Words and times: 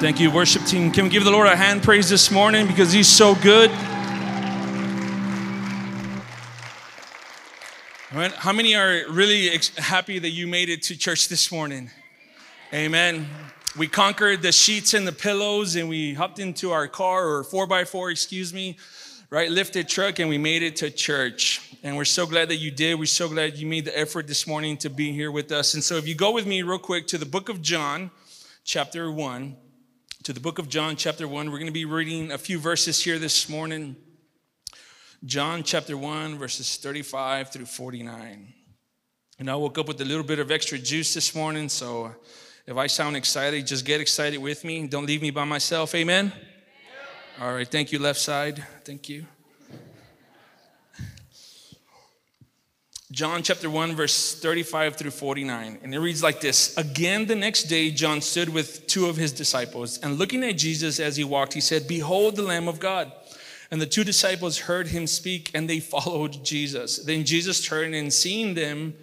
Thank 0.00 0.20
you, 0.20 0.30
worship 0.30 0.62
team. 0.64 0.92
Can 0.92 1.06
we 1.06 1.10
give 1.10 1.24
the 1.24 1.32
Lord 1.32 1.48
a 1.48 1.56
hand 1.56 1.82
praise 1.82 2.08
this 2.08 2.30
morning 2.30 2.68
because 2.68 2.92
He's 2.92 3.08
so 3.08 3.34
good? 3.34 3.68
All 8.12 8.18
right, 8.20 8.32
how 8.32 8.52
many 8.52 8.76
are 8.76 9.02
really 9.10 9.50
ex- 9.50 9.76
happy 9.76 10.20
that 10.20 10.30
you 10.30 10.46
made 10.46 10.68
it 10.68 10.84
to 10.84 10.96
church 10.96 11.26
this 11.26 11.50
morning? 11.50 11.90
Amen. 12.72 13.26
We 13.76 13.88
conquered 13.88 14.40
the 14.40 14.52
sheets 14.52 14.94
and 14.94 15.04
the 15.04 15.10
pillows 15.10 15.74
and 15.74 15.88
we 15.88 16.14
hopped 16.14 16.38
into 16.38 16.70
our 16.70 16.86
car 16.86 17.26
or 17.26 17.42
4x4, 17.42 18.12
excuse 18.12 18.54
me, 18.54 18.76
right? 19.30 19.50
Lifted 19.50 19.88
truck 19.88 20.20
and 20.20 20.28
we 20.28 20.38
made 20.38 20.62
it 20.62 20.76
to 20.76 20.92
church. 20.92 21.76
And 21.82 21.96
we're 21.96 22.04
so 22.04 22.24
glad 22.24 22.50
that 22.50 22.58
you 22.58 22.70
did. 22.70 23.00
We're 23.00 23.06
so 23.06 23.28
glad 23.28 23.56
you 23.56 23.66
made 23.66 23.84
the 23.84 23.98
effort 23.98 24.28
this 24.28 24.46
morning 24.46 24.76
to 24.76 24.90
be 24.90 25.10
here 25.10 25.32
with 25.32 25.50
us. 25.50 25.74
And 25.74 25.82
so 25.82 25.96
if 25.96 26.06
you 26.06 26.14
go 26.14 26.30
with 26.30 26.46
me 26.46 26.62
real 26.62 26.78
quick 26.78 27.08
to 27.08 27.18
the 27.18 27.26
book 27.26 27.48
of 27.48 27.60
John, 27.60 28.12
chapter 28.62 29.10
1, 29.10 29.56
to 30.28 30.34
the 30.34 30.40
book 30.40 30.58
of 30.58 30.68
John, 30.68 30.94
chapter 30.94 31.26
1, 31.26 31.50
we're 31.50 31.56
going 31.56 31.68
to 31.68 31.72
be 31.72 31.86
reading 31.86 32.32
a 32.32 32.36
few 32.36 32.58
verses 32.58 33.02
here 33.02 33.18
this 33.18 33.48
morning. 33.48 33.96
John 35.24 35.62
chapter 35.62 35.96
1, 35.96 36.36
verses 36.36 36.76
35 36.76 37.50
through 37.50 37.64
49. 37.64 38.52
And 39.38 39.50
I 39.50 39.54
woke 39.54 39.78
up 39.78 39.88
with 39.88 39.98
a 40.02 40.04
little 40.04 40.22
bit 40.22 40.38
of 40.38 40.50
extra 40.50 40.76
juice 40.76 41.14
this 41.14 41.34
morning, 41.34 41.70
so 41.70 42.14
if 42.66 42.76
I 42.76 42.88
sound 42.88 43.16
excited, 43.16 43.66
just 43.66 43.86
get 43.86 44.02
excited 44.02 44.36
with 44.36 44.64
me. 44.64 44.86
Don't 44.86 45.06
leave 45.06 45.22
me 45.22 45.30
by 45.30 45.44
myself. 45.44 45.94
Amen? 45.94 46.30
All 47.40 47.54
right, 47.54 47.66
thank 47.66 47.90
you, 47.90 47.98
left 47.98 48.20
side. 48.20 48.62
Thank 48.84 49.08
you. 49.08 49.24
John 53.10 53.42
chapter 53.42 53.70
1, 53.70 53.96
verse 53.96 54.34
35 54.34 54.96
through 54.96 55.12
49. 55.12 55.78
And 55.82 55.94
it 55.94 55.98
reads 55.98 56.22
like 56.22 56.42
this 56.42 56.76
Again, 56.76 57.24
the 57.24 57.34
next 57.34 57.64
day, 57.64 57.90
John 57.90 58.20
stood 58.20 58.50
with 58.50 58.86
two 58.86 59.06
of 59.06 59.16
his 59.16 59.32
disciples, 59.32 59.98
and 59.98 60.18
looking 60.18 60.44
at 60.44 60.58
Jesus 60.58 61.00
as 61.00 61.16
he 61.16 61.24
walked, 61.24 61.54
he 61.54 61.60
said, 61.60 61.88
Behold 61.88 62.36
the 62.36 62.42
Lamb 62.42 62.68
of 62.68 62.80
God. 62.80 63.10
And 63.70 63.80
the 63.80 63.86
two 63.86 64.04
disciples 64.04 64.58
heard 64.58 64.88
him 64.88 65.06
speak, 65.06 65.50
and 65.54 65.68
they 65.68 65.80
followed 65.94 66.44
Jesus. 66.44 66.98
Then 66.98 67.24
Jesus 67.24 67.66
turned 67.66 67.94
and 67.94 68.12
seeing 68.12 68.52
them 68.52 68.94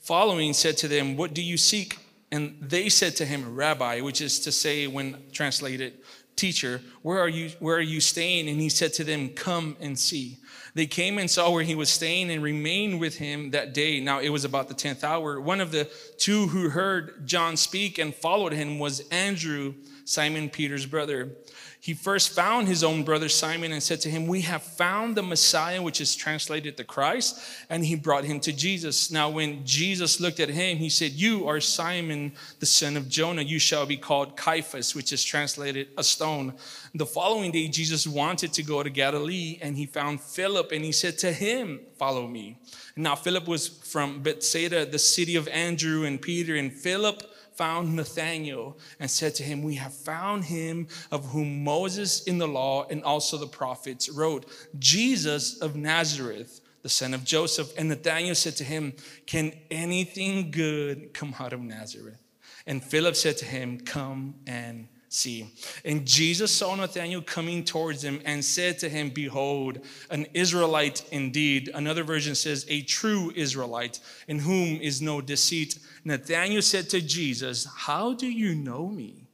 following, 0.00 0.54
said 0.54 0.76
to 0.78 0.88
them, 0.88 1.16
What 1.16 1.32
do 1.32 1.42
you 1.42 1.56
seek? 1.56 1.98
And 2.32 2.56
they 2.60 2.88
said 2.88 3.14
to 3.16 3.26
him, 3.26 3.54
Rabbi, 3.54 4.00
which 4.00 4.20
is 4.20 4.40
to 4.40 4.50
say, 4.50 4.86
when 4.86 5.22
translated, 5.32 5.98
teacher, 6.36 6.80
where 7.02 7.18
are 7.18 7.28
you, 7.28 7.50
where 7.58 7.76
are 7.76 7.80
you 7.80 8.00
staying? 8.00 8.48
And 8.48 8.60
he 8.60 8.68
said 8.68 8.92
to 8.94 9.04
them, 9.04 9.30
Come 9.30 9.76
and 9.80 9.98
see. 9.98 10.38
They 10.74 10.86
came 10.86 11.18
and 11.18 11.30
saw 11.30 11.50
where 11.50 11.62
he 11.62 11.74
was 11.74 11.90
staying 11.90 12.30
and 12.30 12.42
remained 12.42 12.98
with 12.98 13.16
him 13.16 13.50
that 13.50 13.74
day. 13.74 14.00
Now 14.00 14.20
it 14.20 14.30
was 14.30 14.44
about 14.44 14.68
the 14.68 14.74
10th 14.74 15.04
hour. 15.04 15.40
One 15.40 15.60
of 15.60 15.70
the 15.70 15.90
two 16.16 16.48
who 16.48 16.70
heard 16.70 17.26
John 17.26 17.56
speak 17.56 17.98
and 17.98 18.14
followed 18.14 18.52
him 18.52 18.78
was 18.78 19.00
Andrew, 19.10 19.74
Simon 20.04 20.48
Peter's 20.48 20.86
brother 20.86 21.36
he 21.82 21.94
first 21.94 22.30
found 22.30 22.68
his 22.68 22.84
own 22.84 23.02
brother 23.02 23.28
Simon 23.28 23.72
and 23.72 23.82
said 23.82 24.00
to 24.02 24.08
him, 24.08 24.28
We 24.28 24.42
have 24.42 24.62
found 24.62 25.16
the 25.16 25.22
Messiah, 25.22 25.82
which 25.82 26.00
is 26.00 26.14
translated 26.14 26.76
the 26.76 26.84
Christ. 26.84 27.40
And 27.68 27.84
he 27.84 27.96
brought 27.96 28.22
him 28.22 28.38
to 28.38 28.52
Jesus. 28.52 29.10
Now, 29.10 29.28
when 29.28 29.66
Jesus 29.66 30.20
looked 30.20 30.38
at 30.38 30.48
him, 30.48 30.76
he 30.76 30.88
said, 30.88 31.10
You 31.10 31.48
are 31.48 31.58
Simon, 31.58 32.34
the 32.60 32.66
son 32.66 32.96
of 32.96 33.08
Jonah. 33.08 33.42
You 33.42 33.58
shall 33.58 33.84
be 33.84 33.96
called 33.96 34.38
Cephas, 34.38 34.94
which 34.94 35.12
is 35.12 35.24
translated 35.24 35.88
a 35.98 36.04
stone. 36.04 36.54
The 36.94 37.04
following 37.04 37.50
day, 37.50 37.66
Jesus 37.66 38.06
wanted 38.06 38.52
to 38.52 38.62
go 38.62 38.84
to 38.84 38.88
Galilee, 38.88 39.58
and 39.60 39.76
he 39.76 39.86
found 39.86 40.20
Philip, 40.20 40.70
and 40.70 40.84
he 40.84 40.92
said 40.92 41.18
to 41.18 41.32
him, 41.32 41.80
Follow 41.98 42.28
me. 42.28 42.60
Now, 42.94 43.16
Philip 43.16 43.48
was 43.48 43.66
from 43.66 44.22
Bethsaida, 44.22 44.86
the 44.86 45.00
city 45.00 45.34
of 45.34 45.48
Andrew 45.48 46.04
and 46.04 46.22
Peter, 46.22 46.54
and 46.54 46.72
Philip 46.72 47.24
found 47.62 47.94
Nathanael 47.94 48.76
and 48.98 49.08
said 49.08 49.36
to 49.36 49.44
him, 49.44 49.62
We 49.62 49.76
have 49.76 49.94
found 49.94 50.42
him 50.42 50.88
of 51.12 51.26
whom 51.26 51.62
Moses 51.62 52.24
in 52.24 52.38
the 52.38 52.48
law 52.48 52.88
and 52.90 53.04
also 53.04 53.36
the 53.36 53.46
prophets 53.46 54.08
wrote, 54.08 54.46
Jesus 54.80 55.60
of 55.60 55.76
Nazareth, 55.76 56.60
the 56.82 56.88
son 56.88 57.14
of 57.14 57.22
Joseph. 57.22 57.72
And 57.78 57.88
Nathanael 57.88 58.34
said 58.34 58.56
to 58.56 58.64
him, 58.64 58.94
Can 59.26 59.52
anything 59.70 60.50
good 60.50 61.14
come 61.14 61.36
out 61.38 61.52
of 61.52 61.60
Nazareth? 61.60 62.18
And 62.66 62.82
Philip 62.82 63.14
said 63.14 63.38
to 63.38 63.44
him, 63.44 63.78
Come 63.78 64.34
and 64.44 64.88
see. 65.12 65.52
And 65.84 66.06
Jesus 66.06 66.50
saw 66.50 66.74
Nathanael 66.74 67.22
coming 67.22 67.64
towards 67.64 68.02
him 68.02 68.20
and 68.24 68.44
said 68.44 68.78
to 68.78 68.88
him, 68.88 69.10
Behold, 69.10 69.80
an 70.10 70.26
Israelite 70.34 71.04
indeed. 71.10 71.70
Another 71.74 72.04
version 72.04 72.34
says, 72.34 72.66
A 72.68 72.82
true 72.82 73.32
Israelite, 73.34 74.00
in 74.28 74.38
whom 74.38 74.80
is 74.80 75.02
no 75.02 75.20
deceit. 75.20 75.78
Nathanael 76.04 76.62
said 76.62 76.88
to 76.90 77.00
Jesus, 77.00 77.66
How 77.76 78.14
do 78.14 78.26
you 78.26 78.54
know 78.54 78.88
me? 78.88 79.28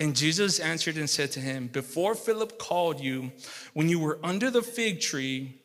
And 0.00 0.16
Jesus 0.16 0.58
answered 0.58 0.96
and 0.96 1.08
said 1.08 1.30
to 1.32 1.40
him, 1.40 1.68
Before 1.68 2.14
Philip 2.14 2.58
called 2.58 2.98
you, 3.00 3.30
when 3.72 3.88
you 3.88 4.00
were 4.00 4.18
under 4.24 4.50
the 4.50 4.62
fig 4.62 5.00
tree, 5.00 5.60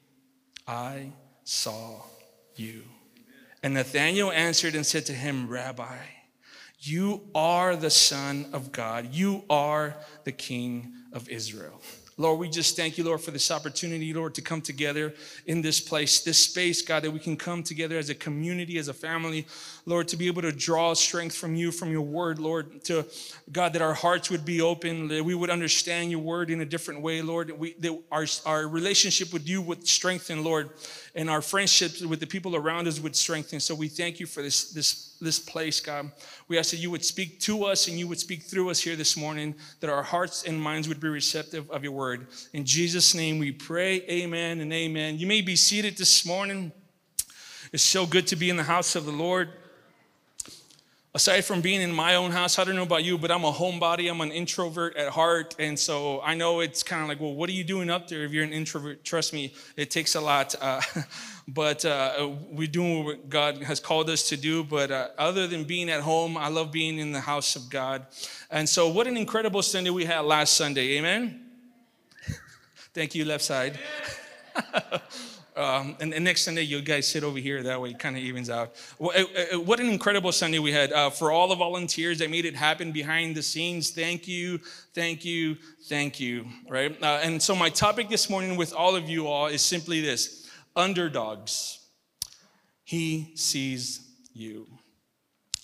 I 0.67 1.11
saw 1.43 2.01
you. 2.55 2.83
And 3.63 3.73
Nathanael 3.73 4.31
answered 4.31 4.75
and 4.75 4.85
said 4.85 5.07
to 5.07 5.13
him, 5.13 5.47
Rabbi, 5.47 5.97
you 6.87 7.21
are 7.35 7.75
the 7.75 7.89
Son 7.89 8.47
of 8.53 8.71
God. 8.71 9.13
You 9.13 9.43
are 9.49 9.95
the 10.23 10.31
King 10.31 10.93
of 11.13 11.29
Israel. 11.29 11.81
Lord, 12.19 12.39
we 12.39 12.49
just 12.49 12.75
thank 12.75 12.97
you, 12.97 13.03
Lord, 13.03 13.21
for 13.21 13.29
this 13.29 13.51
opportunity, 13.51 14.11
Lord, 14.11 14.33
to 14.35 14.41
come 14.41 14.59
together 14.59 15.13
in 15.45 15.61
this 15.61 15.79
place, 15.79 16.21
this 16.21 16.39
space, 16.39 16.81
God, 16.81 17.03
that 17.03 17.11
we 17.11 17.19
can 17.19 17.37
come 17.37 17.61
together 17.61 17.95
as 17.95 18.09
a 18.09 18.15
community, 18.15 18.79
as 18.79 18.87
a 18.87 18.93
family, 18.93 19.45
Lord, 19.85 20.07
to 20.07 20.17
be 20.17 20.25
able 20.25 20.41
to 20.41 20.51
draw 20.51 20.95
strength 20.95 21.35
from 21.35 21.53
you, 21.53 21.71
from 21.71 21.91
your 21.91 22.01
word, 22.01 22.39
Lord, 22.39 22.83
to 22.85 23.05
God, 23.51 23.73
that 23.73 23.83
our 23.83 23.93
hearts 23.93 24.31
would 24.31 24.45
be 24.45 24.61
open, 24.61 25.09
that 25.09 25.23
we 25.23 25.35
would 25.35 25.51
understand 25.51 26.09
your 26.09 26.21
word 26.21 26.49
in 26.49 26.61
a 26.61 26.65
different 26.65 27.01
way, 27.01 27.21
Lord, 27.21 27.49
that, 27.49 27.59
we, 27.59 27.73
that 27.73 28.01
our, 28.11 28.25
our 28.47 28.67
relationship 28.67 29.31
with 29.31 29.47
you 29.47 29.61
would 29.61 29.87
strengthen, 29.87 30.43
Lord, 30.43 30.71
and 31.13 31.29
our 31.29 31.43
friendships 31.43 32.01
with 32.03 32.19
the 32.19 32.27
people 32.27 32.55
around 32.55 32.87
us 32.87 32.99
would 32.99 33.15
strengthen. 33.15 33.59
So 33.59 33.75
we 33.75 33.89
thank 33.89 34.19
you 34.19 34.25
for 34.25 34.41
this, 34.41 34.71
this, 34.71 35.06
this 35.19 35.39
place, 35.39 35.79
God. 35.79 36.11
We 36.47 36.57
ask 36.57 36.71
that 36.71 36.77
you 36.77 36.91
would 36.91 37.03
speak 37.03 37.39
to 37.41 37.65
us 37.65 37.87
and 37.87 37.97
you 37.97 38.07
would 38.07 38.19
speak 38.19 38.43
through 38.43 38.69
us 38.69 38.79
here 38.79 38.95
this 38.95 39.17
morning, 39.17 39.55
that 39.79 39.89
our 39.89 40.03
hearts 40.03 40.43
and 40.43 40.61
minds 40.61 40.87
would 40.87 40.99
be 40.99 41.07
receptive 41.07 41.69
of 41.71 41.83
your 41.83 41.93
word. 41.93 42.27
In 42.53 42.65
Jesus' 42.65 43.13
name 43.13 43.39
we 43.39 43.51
pray, 43.51 44.01
amen 44.09 44.59
and 44.59 44.71
amen. 44.71 45.19
You 45.19 45.27
may 45.27 45.41
be 45.41 45.55
seated 45.55 45.97
this 45.97 46.25
morning. 46.25 46.71
It's 47.73 47.83
so 47.83 48.05
good 48.05 48.27
to 48.27 48.35
be 48.35 48.49
in 48.49 48.57
the 48.57 48.63
house 48.63 48.95
of 48.95 49.05
the 49.05 49.11
Lord 49.11 49.49
aside 51.17 51.43
from 51.43 51.61
being 51.61 51.81
in 51.81 51.91
my 51.91 52.13
own 52.13 52.29
house, 52.29 52.59
I 52.59 52.63
don't 52.63 52.75
know 52.75 52.83
about 52.83 53.03
you, 53.03 53.17
but 53.17 53.31
I'm 53.31 53.43
a 53.43 53.51
homebody. 53.51 54.07
I'm 54.07 54.21
an 54.21 54.31
introvert 54.31 54.95
at 54.95 55.09
heart. 55.09 55.55
And 55.57 55.77
so 55.77 56.21
I 56.21 56.35
know 56.35 56.59
it's 56.59 56.83
kind 56.83 57.01
of 57.01 57.07
like, 57.07 57.19
well, 57.19 57.33
what 57.33 57.49
are 57.49 57.53
you 57.53 57.63
doing 57.63 57.89
up 57.89 58.07
there 58.07 58.23
if 58.23 58.31
you're 58.31 58.43
an 58.43 58.53
introvert? 58.53 59.03
Trust 59.03 59.33
me, 59.33 59.51
it 59.75 59.89
takes 59.89 60.13
a 60.13 60.21
lot. 60.21 60.53
Uh, 60.61 60.79
but 61.47 61.83
uh, 61.85 62.29
we're 62.51 62.67
doing 62.67 63.03
what 63.03 63.29
God 63.29 63.63
has 63.63 63.79
called 63.79 64.11
us 64.11 64.29
to 64.29 64.37
do. 64.37 64.63
But 64.63 64.91
uh, 64.91 65.07
other 65.17 65.47
than 65.47 65.63
being 65.63 65.89
at 65.89 66.01
home, 66.01 66.37
I 66.37 66.49
love 66.49 66.71
being 66.71 66.99
in 66.99 67.11
the 67.11 67.21
house 67.21 67.55
of 67.55 67.67
God. 67.67 68.05
And 68.51 68.69
so, 68.69 68.87
what 68.87 69.07
an 69.07 69.17
incredible 69.17 69.63
Sunday 69.63 69.89
we 69.89 70.05
had 70.05 70.19
last 70.19 70.53
Sunday. 70.53 70.99
Amen. 70.99 71.41
Thank 72.93 73.15
you, 73.15 73.25
left 73.25 73.43
side. 73.43 73.79
Um, 75.57 75.97
and, 75.99 76.13
and, 76.13 76.23
next 76.23 76.43
Sunday, 76.43 76.61
you 76.61 76.81
guys 76.81 77.07
sit 77.07 77.23
over 77.23 77.39
here. 77.39 77.63
That 77.63 77.81
way, 77.81 77.89
it 77.89 77.97
kind 77.97 78.15
of 78.15 78.21
evens 78.21 78.49
out. 78.49 78.75
Uh, 79.01 79.07
uh, 79.07 79.59
what 79.59 79.79
an 79.79 79.87
incredible 79.87 80.31
Sunday 80.31 80.59
we 80.59 80.71
had. 80.71 80.93
Uh, 80.93 81.09
for 81.09 81.31
all 81.31 81.47
the 81.47 81.55
volunteers 81.55 82.19
that 82.19 82.29
made 82.29 82.45
it 82.45 82.55
happen 82.55 82.91
behind 82.91 83.35
the 83.35 83.41
scenes, 83.41 83.89
thank 83.89 84.27
you, 84.27 84.59
thank 84.93 85.25
you, 85.25 85.57
thank 85.85 86.19
you. 86.19 86.45
Right? 86.69 86.95
Uh, 87.01 87.21
and 87.23 87.41
so, 87.41 87.55
my 87.55 87.69
topic 87.69 88.07
this 88.07 88.29
morning 88.29 88.55
with 88.55 88.71
all 88.71 88.95
of 88.95 89.09
you 89.09 89.25
all 89.25 89.47
is 89.47 89.63
simply 89.63 89.99
this 89.99 90.47
underdogs. 90.75 91.79
He 92.83 93.31
sees 93.35 94.01
you. 94.33 94.67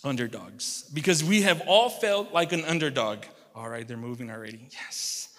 Underdogs. 0.04 0.90
Because 0.92 1.24
we 1.24 1.44
have 1.44 1.62
all 1.68 1.90
felt 1.90 2.34
like 2.34 2.52
an 2.52 2.66
underdog. 2.66 3.20
All 3.56 3.70
right, 3.70 3.88
they're 3.88 3.96
moving 3.96 4.32
already. 4.32 4.68
Yes. 4.72 5.30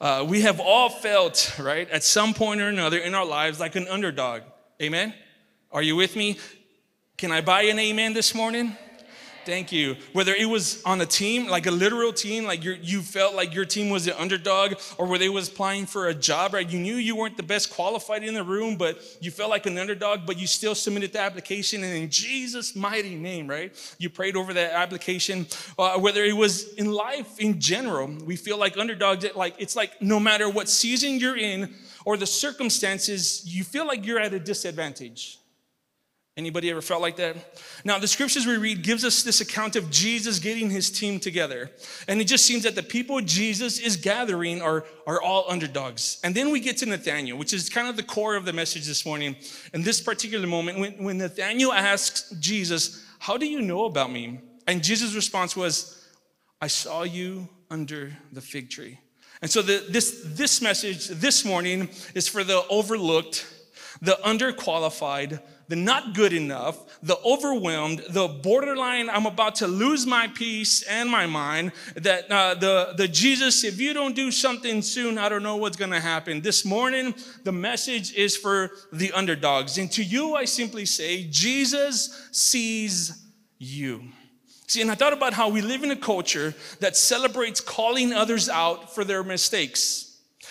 Uh, 0.00 0.24
we 0.26 0.40
have 0.40 0.60
all 0.60 0.88
felt, 0.88 1.54
right, 1.58 1.90
at 1.90 2.02
some 2.02 2.32
point 2.32 2.58
or 2.58 2.68
another 2.68 2.96
in 2.96 3.14
our 3.14 3.26
lives 3.26 3.60
like 3.60 3.76
an 3.76 3.86
underdog. 3.86 4.40
Amen? 4.80 5.12
Are 5.70 5.82
you 5.82 5.94
with 5.94 6.16
me? 6.16 6.38
Can 7.18 7.30
I 7.30 7.42
buy 7.42 7.64
an 7.64 7.78
amen 7.78 8.14
this 8.14 8.34
morning? 8.34 8.74
Thank 9.50 9.72
you. 9.72 9.96
Whether 10.12 10.32
it 10.32 10.48
was 10.48 10.80
on 10.84 11.00
a 11.00 11.06
team, 11.06 11.48
like 11.48 11.66
a 11.66 11.72
literal 11.72 12.12
team, 12.12 12.44
like 12.44 12.62
you 12.62 13.02
felt 13.02 13.34
like 13.34 13.52
your 13.52 13.64
team 13.64 13.90
was 13.90 14.04
the 14.04 14.18
underdog, 14.18 14.74
or 14.96 15.06
where 15.06 15.18
they 15.18 15.28
was 15.28 15.48
applying 15.48 15.86
for 15.86 16.06
a 16.06 16.14
job, 16.14 16.54
right? 16.54 16.70
You 16.70 16.78
knew 16.78 16.94
you 16.94 17.16
weren't 17.16 17.36
the 17.36 17.42
best 17.42 17.68
qualified 17.68 18.22
in 18.22 18.34
the 18.34 18.44
room, 18.44 18.76
but 18.76 19.02
you 19.20 19.32
felt 19.32 19.50
like 19.50 19.66
an 19.66 19.76
underdog, 19.76 20.20
but 20.24 20.38
you 20.38 20.46
still 20.46 20.76
submitted 20.76 21.12
the 21.12 21.18
application, 21.18 21.82
and 21.82 21.96
in 21.96 22.10
Jesus' 22.10 22.76
mighty 22.76 23.16
name, 23.16 23.48
right? 23.48 23.74
You 23.98 24.08
prayed 24.08 24.36
over 24.36 24.54
that 24.54 24.70
application. 24.70 25.48
Uh, 25.76 25.98
whether 25.98 26.22
it 26.22 26.36
was 26.36 26.72
in 26.74 26.92
life 26.92 27.40
in 27.40 27.60
general, 27.60 28.06
we 28.24 28.36
feel 28.36 28.56
like 28.56 28.78
underdogs. 28.78 29.26
Like 29.34 29.56
it's 29.58 29.74
like 29.74 30.00
no 30.00 30.20
matter 30.20 30.48
what 30.48 30.68
season 30.68 31.18
you're 31.18 31.36
in 31.36 31.74
or 32.04 32.16
the 32.16 32.24
circumstances, 32.24 33.42
you 33.44 33.64
feel 33.64 33.84
like 33.84 34.06
you're 34.06 34.20
at 34.20 34.32
a 34.32 34.38
disadvantage. 34.38 35.39
Anybody 36.40 36.70
ever 36.70 36.80
felt 36.80 37.02
like 37.02 37.16
that? 37.16 37.36
Now, 37.84 37.98
the 37.98 38.08
scriptures 38.08 38.46
we 38.46 38.56
read 38.56 38.82
gives 38.82 39.04
us 39.04 39.22
this 39.22 39.42
account 39.42 39.76
of 39.76 39.90
Jesus 39.90 40.38
getting 40.38 40.70
his 40.70 40.90
team 40.90 41.20
together. 41.20 41.70
And 42.08 42.18
it 42.18 42.24
just 42.24 42.46
seems 42.46 42.62
that 42.62 42.74
the 42.74 42.82
people 42.82 43.20
Jesus 43.20 43.78
is 43.78 43.98
gathering 43.98 44.62
are, 44.62 44.86
are 45.06 45.20
all 45.20 45.44
underdogs. 45.50 46.18
And 46.24 46.34
then 46.34 46.50
we 46.50 46.60
get 46.60 46.78
to 46.78 46.86
Nathaniel, 46.86 47.36
which 47.36 47.52
is 47.52 47.68
kind 47.68 47.88
of 47.88 47.96
the 47.96 48.02
core 48.02 48.36
of 48.36 48.46
the 48.46 48.54
message 48.54 48.86
this 48.86 49.04
morning. 49.04 49.36
In 49.74 49.82
this 49.82 50.00
particular 50.00 50.46
moment, 50.46 50.78
when, 50.78 50.92
when 51.04 51.18
Nathaniel 51.18 51.74
asks 51.74 52.30
Jesus, 52.40 53.04
How 53.18 53.36
do 53.36 53.44
you 53.44 53.60
know 53.60 53.84
about 53.84 54.10
me? 54.10 54.40
And 54.66 54.82
Jesus' 54.82 55.14
response 55.14 55.54
was, 55.54 56.02
I 56.58 56.68
saw 56.68 57.02
you 57.02 57.50
under 57.70 58.16
the 58.32 58.40
fig 58.40 58.70
tree. 58.70 58.98
And 59.42 59.50
so 59.50 59.60
the, 59.60 59.84
this, 59.90 60.22
this 60.24 60.62
message 60.62 61.08
this 61.08 61.44
morning 61.44 61.90
is 62.14 62.28
for 62.28 62.44
the 62.44 62.62
overlooked, 62.70 63.46
the 64.00 64.18
underqualified, 64.24 65.42
the 65.70 65.76
not 65.76 66.14
good 66.14 66.32
enough, 66.32 66.98
the 67.00 67.16
overwhelmed, 67.24 68.02
the 68.10 68.26
borderline, 68.26 69.08
I'm 69.08 69.24
about 69.24 69.54
to 69.56 69.68
lose 69.68 70.04
my 70.04 70.26
peace 70.26 70.82
and 70.82 71.08
my 71.08 71.26
mind, 71.26 71.70
that 71.94 72.28
uh, 72.28 72.54
the, 72.54 72.94
the 72.96 73.06
Jesus, 73.06 73.62
if 73.62 73.80
you 73.80 73.94
don't 73.94 74.16
do 74.16 74.32
something 74.32 74.82
soon, 74.82 75.16
I 75.16 75.28
don't 75.28 75.44
know 75.44 75.56
what's 75.56 75.76
going 75.76 75.92
to 75.92 76.00
happen. 76.00 76.40
This 76.40 76.64
morning, 76.64 77.14
the 77.44 77.52
message 77.52 78.12
is 78.14 78.36
for 78.36 78.72
the 78.92 79.12
underdogs. 79.12 79.78
And 79.78 79.90
to 79.92 80.02
you, 80.02 80.34
I 80.34 80.44
simply 80.44 80.86
say, 80.86 81.28
Jesus 81.30 82.28
sees 82.32 83.24
you. 83.56 84.02
See, 84.66 84.82
and 84.82 84.90
I 84.90 84.96
thought 84.96 85.12
about 85.12 85.34
how 85.34 85.50
we 85.50 85.62
live 85.62 85.84
in 85.84 85.92
a 85.92 85.96
culture 85.96 86.52
that 86.80 86.96
celebrates 86.96 87.60
calling 87.60 88.12
others 88.12 88.48
out 88.48 88.92
for 88.92 89.04
their 89.04 89.22
mistakes 89.22 90.08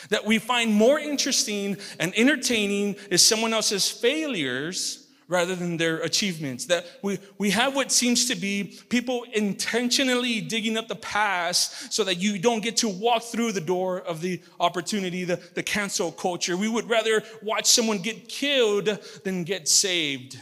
that 0.07 0.23
we 0.23 0.39
find 0.39 0.73
more 0.73 0.97
interesting 0.97 1.75
and 1.99 2.13
entertaining 2.15 2.95
is 3.09 3.21
someone 3.21 3.53
else's 3.53 3.91
failures 3.91 5.07
rather 5.29 5.55
than 5.55 5.77
their 5.77 5.99
achievements. 5.99 6.65
That 6.65 6.85
we, 7.01 7.19
we 7.37 7.51
have 7.51 7.75
what 7.75 7.91
seems 7.91 8.25
to 8.27 8.35
be 8.35 8.77
people 8.89 9.25
intentionally 9.31 10.41
digging 10.41 10.75
up 10.75 10.89
the 10.89 10.95
past 10.95 11.93
so 11.93 12.03
that 12.03 12.15
you 12.15 12.37
don't 12.37 12.61
get 12.61 12.77
to 12.77 12.89
walk 12.89 13.23
through 13.23 13.53
the 13.53 13.61
door 13.61 14.01
of 14.01 14.19
the 14.19 14.41
opportunity, 14.59 15.23
the, 15.23 15.39
the 15.53 15.63
cancel 15.63 16.11
culture. 16.11 16.57
We 16.57 16.67
would 16.67 16.89
rather 16.89 17.23
watch 17.41 17.67
someone 17.67 17.99
get 17.99 18.27
killed 18.27 18.85
than 19.23 19.45
get 19.45 19.69
saved. 19.69 20.37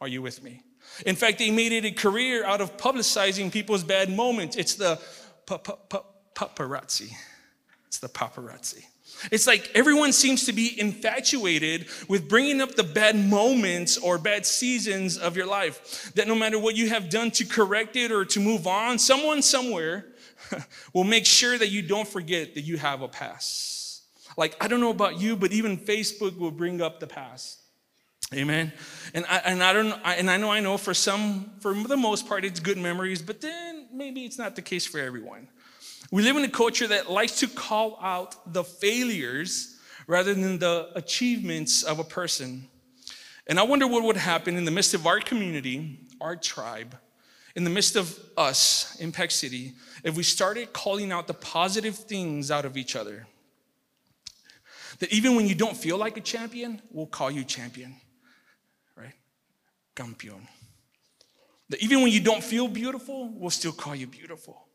Are 0.00 0.08
you 0.08 0.20
with 0.20 0.42
me? 0.42 0.62
In 1.06 1.14
fact, 1.14 1.38
they 1.38 1.52
made 1.52 1.72
it 1.72 1.84
a 1.84 1.92
career 1.92 2.44
out 2.44 2.60
of 2.60 2.76
publicizing 2.76 3.52
people's 3.52 3.84
bad 3.84 4.10
moments. 4.10 4.56
It's 4.56 4.74
the 4.74 5.00
paparazzi. 5.46 7.12
It's 7.86 7.98
the 7.98 8.08
paparazzi. 8.08 8.84
It's 9.30 9.46
like 9.46 9.70
everyone 9.74 10.12
seems 10.12 10.46
to 10.46 10.52
be 10.52 10.78
infatuated 10.78 11.86
with 12.08 12.28
bringing 12.28 12.60
up 12.60 12.74
the 12.74 12.84
bad 12.84 13.16
moments 13.16 13.96
or 13.98 14.18
bad 14.18 14.46
seasons 14.46 15.18
of 15.18 15.36
your 15.36 15.46
life. 15.46 16.12
That 16.14 16.28
no 16.28 16.34
matter 16.34 16.58
what 16.58 16.76
you 16.76 16.88
have 16.90 17.10
done 17.10 17.30
to 17.32 17.44
correct 17.44 17.96
it 17.96 18.12
or 18.12 18.24
to 18.26 18.40
move 18.40 18.66
on, 18.66 18.98
someone 18.98 19.42
somewhere 19.42 20.06
will 20.92 21.04
make 21.04 21.26
sure 21.26 21.58
that 21.58 21.68
you 21.68 21.82
don't 21.82 22.08
forget 22.08 22.54
that 22.54 22.62
you 22.62 22.76
have 22.78 23.02
a 23.02 23.08
past. 23.08 24.04
Like, 24.36 24.56
I 24.60 24.68
don't 24.68 24.80
know 24.80 24.90
about 24.90 25.20
you, 25.20 25.34
but 25.34 25.52
even 25.52 25.76
Facebook 25.76 26.38
will 26.38 26.52
bring 26.52 26.80
up 26.80 27.00
the 27.00 27.08
past. 27.08 27.58
Amen. 28.34 28.72
And 29.14 29.24
I, 29.26 29.38
and 29.38 29.62
I 29.62 29.72
don't 29.72 29.92
and 30.04 30.30
I 30.30 30.36
know 30.36 30.50
I 30.50 30.60
know 30.60 30.76
for 30.76 30.92
some 30.92 31.50
for 31.60 31.72
the 31.72 31.96
most 31.96 32.28
part 32.28 32.44
it's 32.44 32.60
good 32.60 32.76
memories, 32.76 33.22
but 33.22 33.40
then 33.40 33.88
maybe 33.90 34.24
it's 34.24 34.38
not 34.38 34.54
the 34.54 34.60
case 34.60 34.86
for 34.86 35.00
everyone. 35.00 35.48
We 36.10 36.22
live 36.22 36.36
in 36.36 36.44
a 36.44 36.48
culture 36.48 36.86
that 36.86 37.10
likes 37.10 37.40
to 37.40 37.48
call 37.48 37.98
out 38.00 38.52
the 38.52 38.64
failures 38.64 39.76
rather 40.06 40.32
than 40.32 40.58
the 40.58 40.88
achievements 40.94 41.82
of 41.82 41.98
a 41.98 42.04
person. 42.04 42.66
And 43.46 43.58
I 43.60 43.62
wonder 43.62 43.86
what 43.86 44.02
would 44.04 44.16
happen 44.16 44.56
in 44.56 44.64
the 44.64 44.70
midst 44.70 44.94
of 44.94 45.06
our 45.06 45.20
community, 45.20 46.00
our 46.20 46.34
tribe, 46.34 46.96
in 47.54 47.64
the 47.64 47.70
midst 47.70 47.96
of 47.96 48.18
us, 48.36 48.96
Impact 49.00 49.32
City, 49.32 49.72
if 50.04 50.16
we 50.16 50.22
started 50.22 50.72
calling 50.72 51.12
out 51.12 51.26
the 51.26 51.34
positive 51.34 51.96
things 51.96 52.50
out 52.50 52.64
of 52.64 52.76
each 52.76 52.94
other. 52.94 53.26
That 55.00 55.12
even 55.12 55.36
when 55.36 55.46
you 55.46 55.54
don't 55.54 55.76
feel 55.76 55.98
like 55.98 56.16
a 56.16 56.20
champion, 56.20 56.80
we'll 56.90 57.06
call 57.06 57.30
you 57.30 57.44
champion, 57.44 57.96
right? 58.96 59.14
Campeón. 59.94 60.40
That 61.68 61.82
even 61.82 62.02
when 62.02 62.12
you 62.12 62.20
don't 62.20 62.42
feel 62.42 62.68
beautiful, 62.68 63.28
we'll 63.34 63.50
still 63.50 63.72
call 63.72 63.94
you 63.94 64.06
beautiful. 64.06 64.67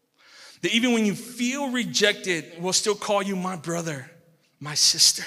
That 0.63 0.73
even 0.73 0.93
when 0.93 1.05
you 1.05 1.13
feel 1.13 1.69
rejected, 1.69 2.53
we'll 2.57 2.73
still 2.73 2.95
call 2.95 3.21
you 3.21 3.35
my 3.35 3.57
brother, 3.57 4.09
my 4.61 4.75
sister. 4.75 5.23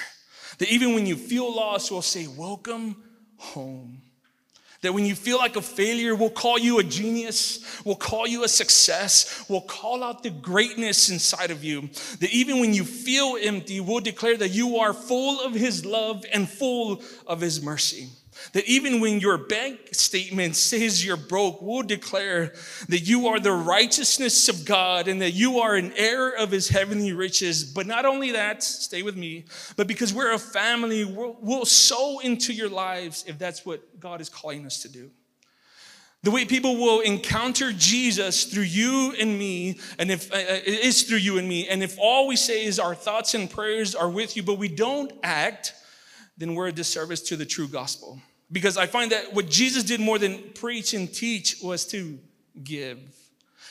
That 0.57 0.69
even 0.69 0.95
when 0.95 1.05
you 1.05 1.15
feel 1.15 1.55
lost, 1.55 1.91
we'll 1.91 2.01
say, 2.01 2.25
Welcome 2.25 3.03
home. 3.37 4.01
That 4.81 4.93
when 4.93 5.05
you 5.05 5.13
feel 5.13 5.37
like 5.37 5.55
a 5.55 5.61
failure, 5.61 6.15
we'll 6.15 6.31
call 6.31 6.57
you 6.57 6.79
a 6.79 6.83
genius, 6.83 7.81
we'll 7.85 7.95
call 7.95 8.25
you 8.27 8.43
a 8.43 8.47
success, 8.47 9.45
we'll 9.47 9.61
call 9.61 10.03
out 10.03 10.23
the 10.23 10.29
greatness 10.31 11.09
inside 11.09 11.51
of 11.51 11.63
you. 11.63 11.89
That 12.19 12.31
even 12.31 12.59
when 12.59 12.73
you 12.73 12.83
feel 12.83 13.37
empty, 13.39 13.79
we'll 13.79 13.99
declare 13.99 14.37
that 14.37 14.49
you 14.49 14.77
are 14.77 14.93
full 14.93 15.39
of 15.41 15.53
His 15.53 15.85
love 15.85 16.25
and 16.33 16.49
full 16.49 17.01
of 17.27 17.41
His 17.41 17.61
mercy. 17.61 18.09
That 18.53 18.65
even 18.65 18.99
when 18.99 19.19
your 19.19 19.37
bank 19.37 19.93
statement 19.93 20.55
says 20.55 21.05
you're 21.05 21.17
broke, 21.17 21.61
we'll 21.61 21.83
declare 21.83 22.53
that 22.89 23.07
you 23.07 23.27
are 23.27 23.39
the 23.39 23.51
righteousness 23.51 24.49
of 24.49 24.65
God 24.65 25.07
and 25.07 25.21
that 25.21 25.31
you 25.31 25.59
are 25.59 25.75
an 25.75 25.91
heir 25.95 26.29
of 26.29 26.51
his 26.51 26.69
heavenly 26.69 27.13
riches. 27.13 27.63
But 27.63 27.87
not 27.87 28.05
only 28.05 28.31
that, 28.31 28.63
stay 28.63 29.03
with 29.03 29.17
me, 29.17 29.45
but 29.75 29.87
because 29.87 30.13
we're 30.13 30.33
a 30.33 30.39
family, 30.39 31.05
we'll, 31.05 31.37
we'll 31.41 31.65
sow 31.65 32.19
into 32.19 32.53
your 32.53 32.69
lives 32.69 33.23
if 33.27 33.37
that's 33.37 33.65
what 33.65 33.99
God 33.99 34.21
is 34.21 34.29
calling 34.29 34.65
us 34.65 34.81
to 34.81 34.89
do. 34.89 35.11
The 36.23 36.31
way 36.31 36.45
people 36.45 36.75
will 36.75 37.01
encounter 37.01 37.71
Jesus 37.71 38.45
through 38.45 38.63
you 38.63 39.13
and 39.19 39.37
me, 39.37 39.79
and 39.99 40.11
if 40.11 40.31
uh, 40.31 40.35
uh 40.35 40.59
it 40.65 40.83
is 40.83 41.03
through 41.03 41.19
you 41.19 41.37
and 41.37 41.47
me, 41.47 41.67
and 41.67 41.83
if 41.83 41.97
all 41.99 42.27
we 42.27 42.35
say 42.35 42.65
is 42.65 42.79
our 42.79 42.95
thoughts 42.95 43.33
and 43.33 43.49
prayers 43.49 43.93
are 43.95 44.09
with 44.09 44.35
you, 44.35 44.43
but 44.43 44.57
we 44.57 44.67
don't 44.67 45.13
act, 45.23 45.73
then 46.37 46.53
we're 46.53 46.67
a 46.67 46.71
disservice 46.71 47.21
to 47.21 47.35
the 47.35 47.45
true 47.45 47.67
gospel. 47.67 48.19
Because 48.51 48.77
I 48.77 48.85
find 48.85 49.11
that 49.11 49.33
what 49.33 49.49
Jesus 49.49 49.83
did 49.83 49.99
more 49.99 50.19
than 50.19 50.41
preach 50.53 50.93
and 50.93 51.11
teach 51.13 51.57
was 51.61 51.85
to 51.87 52.17
give. 52.63 52.99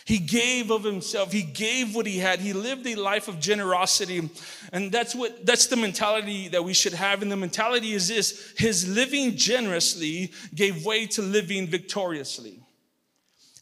He 0.07 0.19
gave 0.19 0.71
of 0.71 0.85
himself. 0.85 1.33
He 1.33 1.43
gave 1.43 1.95
what 1.95 2.07
he 2.07 2.19
had. 2.19 2.39
He 2.39 2.53
lived 2.53 2.87
a 2.87 2.95
life 2.95 3.27
of 3.27 3.41
generosity. 3.41 4.31
And 4.73 4.93
that's 4.93 5.17
what 5.17 5.45
that's 5.45 5.67
the 5.67 5.77
mentality 5.77 6.47
that 6.49 6.63
we 6.63 6.75
should 6.75 6.93
have. 6.93 7.23
And 7.23 7.33
the 7.33 7.37
mentality 7.37 7.93
is 7.93 8.07
this 8.07 8.55
his 8.57 8.89
living 8.89 9.37
generously 9.37 10.33
gave 10.55 10.85
way 10.85 11.07
to 11.07 11.23
living 11.23 11.67
victoriously. 11.67 12.61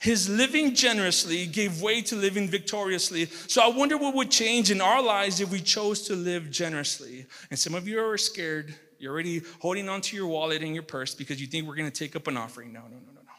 His 0.01 0.29
living 0.29 0.75
generously 0.75 1.47
gave 1.47 1.81
way 1.81 2.03
to 2.03 2.15
living 2.15 2.47
victoriously. 2.51 3.25
So 3.25 3.63
I 3.63 3.69
wonder 3.69 3.97
what 3.97 4.15
would 4.15 4.31
change 4.31 4.71
in 4.71 4.83
our 4.83 5.03
lives 5.03 5.41
if 5.41 5.51
we 5.51 5.61
chose 5.61 6.03
to 6.09 6.15
live 6.15 6.51
generously. 6.51 7.25
And 7.49 7.59
some 7.59 7.75
of 7.75 7.89
you 7.89 8.05
are 8.05 8.19
scared 8.19 8.75
you're 9.05 9.13
already 9.13 9.43
holding 9.61 9.87
onto 9.91 10.17
your 10.17 10.27
wallet 10.27 10.63
and 10.63 10.73
your 10.73 10.83
purse 10.83 11.15
because 11.15 11.39
you 11.39 11.47
think 11.47 11.69
we're 11.69 11.77
going 11.77 11.91
to 11.91 11.97
take 11.97 12.17
up 12.17 12.27
an 12.27 12.39
offering. 12.39 12.73
No, 12.73 12.81
no, 12.81 12.97
no, 12.97 13.13
no, 13.15 13.21
no. 13.21 13.31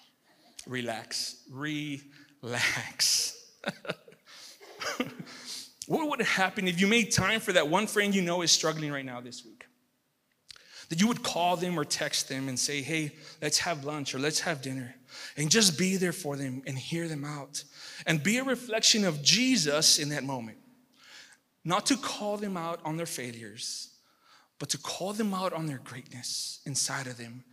Relax. 0.67 1.37
Relax. 1.49 3.35
what 5.87 6.07
would 6.07 6.21
happen 6.21 6.67
if 6.67 6.79
you 6.79 6.85
made 6.85 7.11
time 7.11 7.39
for 7.39 7.51
that 7.53 7.67
one 7.67 7.87
friend 7.87 8.13
you 8.13 8.21
know 8.21 8.43
is 8.43 8.51
struggling 8.51 8.91
right 8.91 9.03
now 9.03 9.19
this 9.21 9.43
week? 9.43 9.65
That 10.89 11.01
you 11.01 11.07
would 11.07 11.23
call 11.23 11.57
them 11.57 11.79
or 11.79 11.83
text 11.83 12.29
them 12.29 12.47
and 12.47 12.59
say, 12.59 12.83
hey, 12.83 13.15
let's 13.41 13.57
have 13.57 13.85
lunch 13.85 14.13
or 14.13 14.19
let's 14.19 14.41
have 14.41 14.61
dinner. 14.61 14.93
And 15.35 15.49
just 15.49 15.79
be 15.79 15.97
there 15.97 16.13
for 16.13 16.35
them 16.35 16.61
and 16.67 16.77
hear 16.77 17.07
them 17.07 17.25
out. 17.25 17.63
And 18.05 18.21
be 18.21 18.37
a 18.37 18.43
reflection 18.43 19.03
of 19.03 19.23
Jesus 19.23 19.97
in 19.97 20.09
that 20.09 20.23
moment. 20.23 20.59
Not 21.63 21.87
to 21.87 21.97
call 21.97 22.37
them 22.37 22.55
out 22.55 22.81
on 22.85 22.97
their 22.97 23.07
failures, 23.07 23.94
but 24.59 24.69
to 24.69 24.77
call 24.77 25.13
them 25.13 25.33
out 25.33 25.53
on 25.53 25.65
their 25.65 25.81
greatness 25.83 26.59
inside 26.65 27.07
of 27.07 27.17
them 27.17 27.43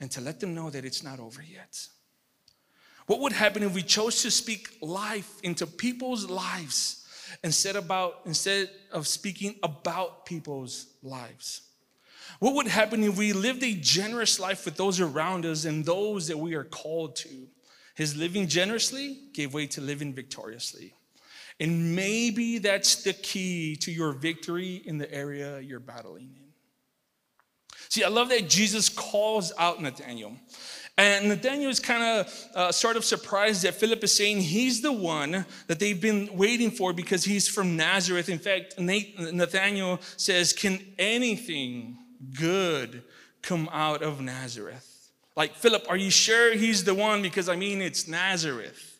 and 0.00 0.10
to 0.10 0.20
let 0.20 0.40
them 0.40 0.54
know 0.54 0.70
that 0.70 0.84
it's 0.84 1.02
not 1.02 1.20
over 1.20 1.42
yet. 1.42 1.86
What 3.06 3.20
would 3.20 3.32
happen 3.32 3.62
if 3.62 3.74
we 3.74 3.82
chose 3.82 4.22
to 4.22 4.30
speak 4.30 4.78
life 4.80 5.40
into 5.42 5.66
people's 5.66 6.28
lives 6.30 7.06
instead 7.42 7.76
about 7.76 8.20
instead 8.24 8.70
of 8.92 9.06
speaking 9.06 9.56
about 9.62 10.26
people's 10.26 10.86
lives? 11.02 11.62
What 12.38 12.54
would 12.54 12.68
happen 12.68 13.02
if 13.02 13.18
we 13.18 13.32
lived 13.32 13.62
a 13.62 13.74
generous 13.74 14.38
life 14.38 14.64
with 14.64 14.76
those 14.76 15.00
around 15.00 15.44
us 15.44 15.64
and 15.64 15.84
those 15.84 16.28
that 16.28 16.38
we 16.38 16.54
are 16.54 16.64
called 16.64 17.16
to? 17.16 17.48
His 17.94 18.16
living 18.16 18.46
generously 18.46 19.18
gave 19.32 19.52
way 19.52 19.66
to 19.68 19.80
living 19.80 20.14
victoriously. 20.14 20.94
And 21.58 21.94
maybe 21.94 22.58
that's 22.58 23.02
the 23.02 23.12
key 23.12 23.76
to 23.76 23.92
your 23.92 24.12
victory 24.12 24.76
in 24.86 24.96
the 24.96 25.12
area 25.12 25.60
you're 25.60 25.80
battling 25.80 26.30
in. 26.36 26.39
See, 27.90 28.04
I 28.04 28.08
love 28.08 28.28
that 28.28 28.48
Jesus 28.48 28.88
calls 28.88 29.52
out 29.58 29.82
Nathaniel. 29.82 30.36
And 30.96 31.28
Nathaniel 31.28 31.70
is 31.70 31.80
kind 31.80 32.02
of 32.02 32.46
uh, 32.54 32.72
sort 32.72 32.96
of 32.96 33.04
surprised 33.04 33.64
that 33.64 33.74
Philip 33.74 34.04
is 34.04 34.14
saying 34.14 34.42
he's 34.42 34.80
the 34.80 34.92
one 34.92 35.44
that 35.66 35.80
they've 35.80 36.00
been 36.00 36.28
waiting 36.36 36.70
for 36.70 36.92
because 36.92 37.24
he's 37.24 37.48
from 37.48 37.76
Nazareth. 37.76 38.28
In 38.28 38.38
fact, 38.38 38.78
Nathaniel 38.78 39.98
says, 40.16 40.52
Can 40.52 40.78
anything 40.98 41.98
good 42.38 43.02
come 43.42 43.68
out 43.72 44.02
of 44.02 44.20
Nazareth? 44.20 45.10
Like, 45.36 45.54
Philip, 45.54 45.86
are 45.88 45.96
you 45.96 46.10
sure 46.10 46.54
he's 46.54 46.84
the 46.84 46.94
one? 46.94 47.22
Because 47.22 47.48
I 47.48 47.56
mean, 47.56 47.80
it's 47.80 48.06
Nazareth. 48.06 48.99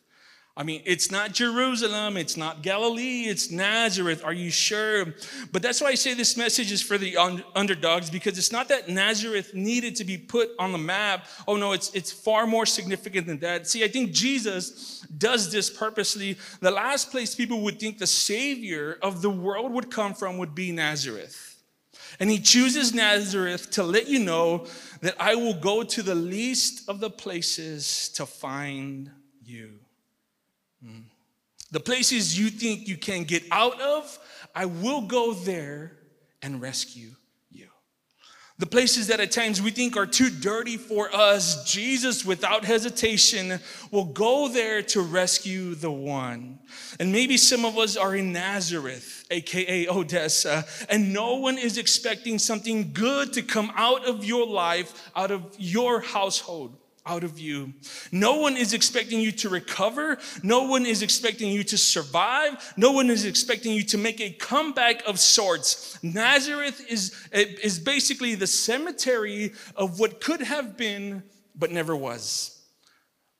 I 0.61 0.63
mean, 0.63 0.83
it's 0.85 1.09
not 1.09 1.33
Jerusalem, 1.33 2.17
it's 2.17 2.37
not 2.37 2.61
Galilee, 2.61 3.23
it's 3.23 3.49
Nazareth. 3.49 4.23
Are 4.23 4.31
you 4.31 4.51
sure? 4.51 5.15
But 5.51 5.63
that's 5.63 5.81
why 5.81 5.87
I 5.87 5.95
say 5.95 6.13
this 6.13 6.37
message 6.37 6.71
is 6.71 6.83
for 6.83 6.99
the 6.99 7.17
un- 7.17 7.43
underdogs 7.55 8.11
because 8.11 8.37
it's 8.37 8.51
not 8.51 8.67
that 8.67 8.87
Nazareth 8.87 9.55
needed 9.55 9.95
to 9.95 10.03
be 10.03 10.19
put 10.19 10.51
on 10.59 10.71
the 10.71 10.77
map. 10.77 11.25
Oh 11.47 11.55
no, 11.55 11.71
it's 11.71 11.91
it's 11.95 12.11
far 12.11 12.45
more 12.45 12.67
significant 12.67 13.25
than 13.25 13.39
that. 13.39 13.65
See, 13.65 13.83
I 13.83 13.87
think 13.87 14.11
Jesus 14.11 14.99
does 15.17 15.51
this 15.51 15.67
purposely. 15.67 16.37
The 16.59 16.69
last 16.69 17.09
place 17.09 17.33
people 17.33 17.61
would 17.61 17.79
think 17.79 17.97
the 17.97 18.05
savior 18.05 18.99
of 19.01 19.23
the 19.23 19.31
world 19.31 19.71
would 19.71 19.89
come 19.89 20.13
from 20.13 20.37
would 20.37 20.53
be 20.53 20.71
Nazareth. 20.71 21.57
And 22.19 22.29
he 22.29 22.37
chooses 22.37 22.93
Nazareth 22.93 23.71
to 23.71 23.83
let 23.83 24.07
you 24.07 24.19
know 24.19 24.67
that 25.01 25.15
I 25.19 25.33
will 25.33 25.55
go 25.55 25.81
to 25.81 26.03
the 26.03 26.13
least 26.13 26.87
of 26.87 26.99
the 26.99 27.09
places 27.09 28.09
to 28.09 28.27
find 28.27 29.09
you. 29.43 29.80
The 31.71 31.79
places 31.79 32.37
you 32.37 32.49
think 32.49 32.87
you 32.87 32.97
can 32.97 33.23
get 33.23 33.43
out 33.49 33.79
of, 33.79 34.19
I 34.53 34.65
will 34.65 35.01
go 35.01 35.33
there 35.33 35.93
and 36.41 36.61
rescue 36.61 37.11
you. 37.49 37.67
The 38.59 38.65
places 38.65 39.07
that 39.07 39.21
at 39.21 39.31
times 39.31 39.61
we 39.61 39.71
think 39.71 39.95
are 39.95 40.05
too 40.05 40.29
dirty 40.29 40.75
for 40.75 41.13
us, 41.15 41.63
Jesus, 41.71 42.25
without 42.25 42.65
hesitation, 42.65 43.59
will 43.89 44.05
go 44.05 44.49
there 44.49 44.81
to 44.83 45.01
rescue 45.01 45.75
the 45.75 45.91
one. 45.91 46.59
And 46.99 47.13
maybe 47.13 47.37
some 47.37 47.63
of 47.63 47.77
us 47.77 47.95
are 47.95 48.17
in 48.17 48.33
Nazareth, 48.33 49.25
aka 49.31 49.87
Odessa, 49.87 50.65
and 50.89 51.13
no 51.13 51.35
one 51.35 51.57
is 51.57 51.77
expecting 51.77 52.37
something 52.37 52.91
good 52.91 53.31
to 53.33 53.41
come 53.41 53.71
out 53.75 54.05
of 54.05 54.25
your 54.25 54.45
life, 54.45 55.09
out 55.15 55.31
of 55.31 55.55
your 55.57 56.01
household 56.01 56.80
out 57.05 57.23
of 57.23 57.39
you. 57.39 57.73
No 58.11 58.37
one 58.37 58.55
is 58.55 58.73
expecting 58.73 59.19
you 59.19 59.31
to 59.33 59.49
recover. 59.49 60.19
No 60.43 60.63
one 60.63 60.85
is 60.85 61.01
expecting 61.01 61.51
you 61.51 61.63
to 61.65 61.77
survive. 61.77 62.73
No 62.77 62.91
one 62.91 63.09
is 63.09 63.25
expecting 63.25 63.73
you 63.73 63.83
to 63.83 63.97
make 63.97 64.21
a 64.21 64.31
comeback 64.31 65.05
of 65.07 65.19
sorts. 65.19 66.01
Nazareth 66.03 66.85
is, 66.89 67.15
is 67.31 67.79
basically 67.79 68.35
the 68.35 68.47
cemetery 68.47 69.53
of 69.75 69.99
what 69.99 70.21
could 70.21 70.41
have 70.41 70.77
been, 70.77 71.23
but 71.55 71.71
never 71.71 71.95
was. 71.95 72.61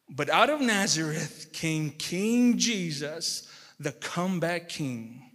But 0.10 0.30
out 0.30 0.50
of 0.50 0.60
Nazareth 0.60 1.50
came 1.54 1.92
King 1.92 2.58
Jesus, 2.58 3.48
the 3.80 3.92
comeback 3.94 4.70
king, 4.70 5.32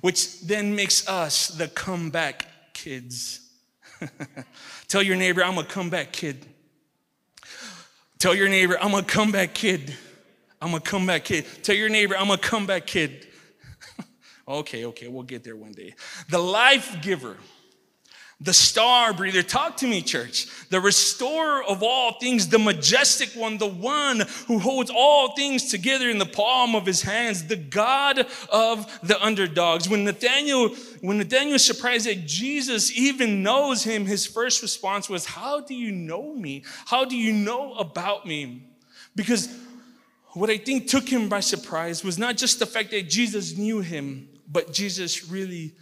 which 0.00 0.40
then 0.40 0.74
makes 0.74 1.06
us 1.08 1.48
the 1.48 1.68
comeback 1.68 2.46
kids. 2.72 3.50
Tell 4.88 5.02
your 5.02 5.16
neighbor, 5.16 5.44
I'm 5.44 5.58
a 5.58 5.64
comeback 5.64 6.12
kid. 6.12 6.46
Tell 8.20 8.34
your 8.34 8.50
neighbor, 8.50 8.76
I'm 8.78 8.92
a 8.92 9.02
comeback 9.02 9.54
kid. 9.54 9.96
I'm 10.60 10.74
a 10.74 10.80
comeback 10.80 11.24
kid. 11.24 11.46
Tell 11.62 11.74
your 11.74 11.88
neighbor, 11.88 12.14
I'm 12.14 12.30
a 12.30 12.36
comeback 12.36 12.86
kid. 12.86 13.26
okay, 14.48 14.84
okay, 14.84 15.08
we'll 15.08 15.22
get 15.22 15.42
there 15.42 15.56
one 15.56 15.72
day. 15.72 15.94
The 16.28 16.38
life 16.38 16.98
giver 17.00 17.38
the 18.42 18.54
star 18.54 19.12
breather. 19.12 19.42
Talk 19.42 19.76
to 19.78 19.86
me, 19.86 20.00
church. 20.00 20.46
The 20.70 20.80
restorer 20.80 21.62
of 21.62 21.82
all 21.82 22.12
things, 22.12 22.48
the 22.48 22.58
majestic 22.58 23.30
one, 23.30 23.58
the 23.58 23.66
one 23.66 24.22
who 24.46 24.58
holds 24.58 24.90
all 24.90 25.34
things 25.34 25.70
together 25.70 26.08
in 26.08 26.16
the 26.16 26.26
palm 26.26 26.74
of 26.74 26.86
his 26.86 27.02
hands, 27.02 27.44
the 27.44 27.56
God 27.56 28.26
of 28.50 29.00
the 29.02 29.22
underdogs. 29.22 29.90
When 29.90 30.04
Nathaniel, 30.04 30.70
when 31.02 31.18
Nathaniel 31.18 31.52
was 31.52 31.64
surprised 31.64 32.06
that 32.06 32.26
Jesus 32.26 32.96
even 32.96 33.42
knows 33.42 33.84
him, 33.84 34.06
his 34.06 34.26
first 34.26 34.62
response 34.62 35.10
was, 35.10 35.26
How 35.26 35.60
do 35.60 35.74
you 35.74 35.92
know 35.92 36.34
me? 36.34 36.64
How 36.86 37.04
do 37.04 37.16
you 37.16 37.34
know 37.34 37.74
about 37.74 38.24
me? 38.24 38.68
Because 39.14 39.54
what 40.32 40.48
I 40.48 40.56
think 40.56 40.88
took 40.88 41.06
him 41.06 41.28
by 41.28 41.40
surprise 41.40 42.02
was 42.02 42.18
not 42.18 42.38
just 42.38 42.58
the 42.58 42.66
fact 42.66 42.90
that 42.92 43.10
Jesus 43.10 43.58
knew 43.58 43.80
him, 43.80 44.28
but 44.48 44.72
Jesus 44.72 45.28
really 45.28 45.74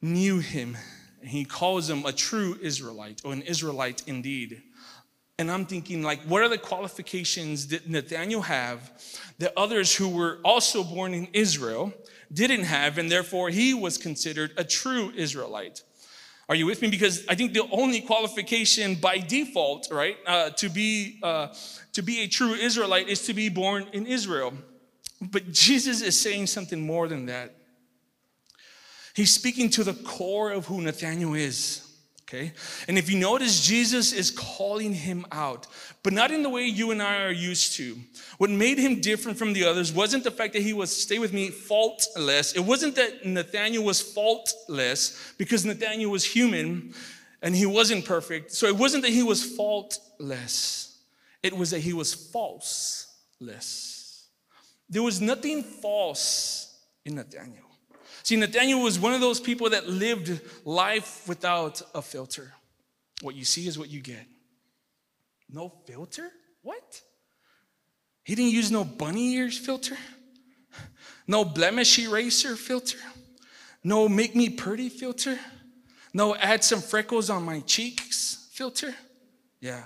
knew 0.00 0.38
him 0.38 0.76
he 1.24 1.44
calls 1.44 1.88
him 1.88 2.04
a 2.04 2.12
true 2.12 2.58
Israelite 2.60 3.22
or 3.24 3.32
an 3.32 3.42
Israelite 3.42 4.02
indeed. 4.06 4.62
And 5.38 5.50
I'm 5.50 5.66
thinking, 5.66 6.02
like, 6.02 6.20
what 6.22 6.42
are 6.42 6.48
the 6.48 6.58
qualifications 6.58 7.68
that 7.68 7.88
Nathaniel 7.88 8.42
have 8.42 8.92
that 9.38 9.52
others 9.56 9.94
who 9.96 10.08
were 10.08 10.38
also 10.44 10.84
born 10.84 11.14
in 11.14 11.26
Israel 11.32 11.92
didn't 12.32 12.64
have, 12.64 12.98
and 12.98 13.10
therefore 13.10 13.48
he 13.48 13.74
was 13.74 13.98
considered 13.98 14.52
a 14.56 14.64
true 14.64 15.12
Israelite? 15.16 15.82
Are 16.48 16.54
you 16.54 16.66
with 16.66 16.82
me? 16.82 16.90
Because 16.90 17.24
I 17.28 17.34
think 17.34 17.54
the 17.54 17.66
only 17.70 18.00
qualification 18.02 18.96
by 18.96 19.18
default, 19.18 19.88
right, 19.90 20.16
uh, 20.26 20.50
to 20.50 20.68
be 20.68 21.18
uh, 21.22 21.48
to 21.94 22.02
be 22.02 22.20
a 22.20 22.28
true 22.28 22.52
Israelite 22.52 23.08
is 23.08 23.24
to 23.26 23.34
be 23.34 23.48
born 23.48 23.86
in 23.92 24.06
Israel. 24.06 24.52
But 25.20 25.52
Jesus 25.52 26.02
is 26.02 26.20
saying 26.20 26.48
something 26.48 26.80
more 26.80 27.08
than 27.08 27.26
that. 27.26 27.54
He's 29.14 29.32
speaking 29.32 29.70
to 29.70 29.84
the 29.84 29.94
core 29.94 30.50
of 30.50 30.66
who 30.66 30.80
Nathaniel 30.80 31.34
is. 31.34 31.88
Okay? 32.32 32.52
And 32.88 32.96
if 32.96 33.10
you 33.10 33.18
notice, 33.18 33.66
Jesus 33.66 34.12
is 34.12 34.30
calling 34.30 34.94
him 34.94 35.26
out, 35.30 35.66
but 36.02 36.14
not 36.14 36.30
in 36.30 36.42
the 36.42 36.48
way 36.48 36.64
you 36.64 36.90
and 36.90 37.02
I 37.02 37.24
are 37.24 37.32
used 37.32 37.74
to. 37.74 37.96
What 38.38 38.48
made 38.48 38.78
him 38.78 39.00
different 39.00 39.36
from 39.36 39.52
the 39.52 39.64
others 39.64 39.92
wasn't 39.92 40.24
the 40.24 40.30
fact 40.30 40.54
that 40.54 40.62
he 40.62 40.72
was, 40.72 40.96
stay 40.96 41.18
with 41.18 41.34
me, 41.34 41.50
faultless. 41.50 42.54
It 42.54 42.60
wasn't 42.60 42.94
that 42.94 43.26
Nathaniel 43.26 43.84
was 43.84 44.00
faultless 44.00 45.34
because 45.36 45.66
Nathaniel 45.66 46.10
was 46.10 46.24
human 46.24 46.94
and 47.42 47.54
he 47.54 47.66
wasn't 47.66 48.06
perfect. 48.06 48.52
So 48.52 48.66
it 48.66 48.76
wasn't 48.78 49.02
that 49.02 49.12
he 49.12 49.22
was 49.22 49.44
faultless, 49.44 50.98
it 51.42 51.54
was 51.54 51.72
that 51.72 51.80
he 51.80 51.92
was 51.92 52.14
falseless. 52.14 53.98
There 54.88 55.02
was 55.02 55.20
nothing 55.20 55.62
false 55.62 56.78
in 57.04 57.16
Nathaniel. 57.16 57.71
See, 58.22 58.36
Nathaniel 58.36 58.82
was 58.82 58.98
one 58.98 59.14
of 59.14 59.20
those 59.20 59.40
people 59.40 59.70
that 59.70 59.88
lived 59.88 60.40
life 60.64 61.26
without 61.26 61.82
a 61.94 62.02
filter. 62.02 62.52
What 63.20 63.34
you 63.34 63.44
see 63.44 63.66
is 63.66 63.78
what 63.78 63.90
you 63.90 64.00
get. 64.00 64.26
No 65.50 65.72
filter? 65.86 66.30
What? 66.62 67.00
He 68.24 68.34
didn't 68.34 68.52
use 68.52 68.70
no 68.70 68.84
bunny 68.84 69.34
ears 69.34 69.58
filter? 69.58 69.96
No 71.26 71.44
blemish 71.44 71.98
eraser 71.98 72.56
filter? 72.56 72.98
No 73.84 74.08
make 74.08 74.34
me 74.34 74.48
pretty 74.48 74.88
filter? 74.88 75.38
No 76.14 76.34
add 76.36 76.62
some 76.62 76.80
freckles 76.80 77.30
on 77.30 77.44
my 77.44 77.60
cheeks 77.60 78.48
filter? 78.52 78.94
Yeah. 79.60 79.84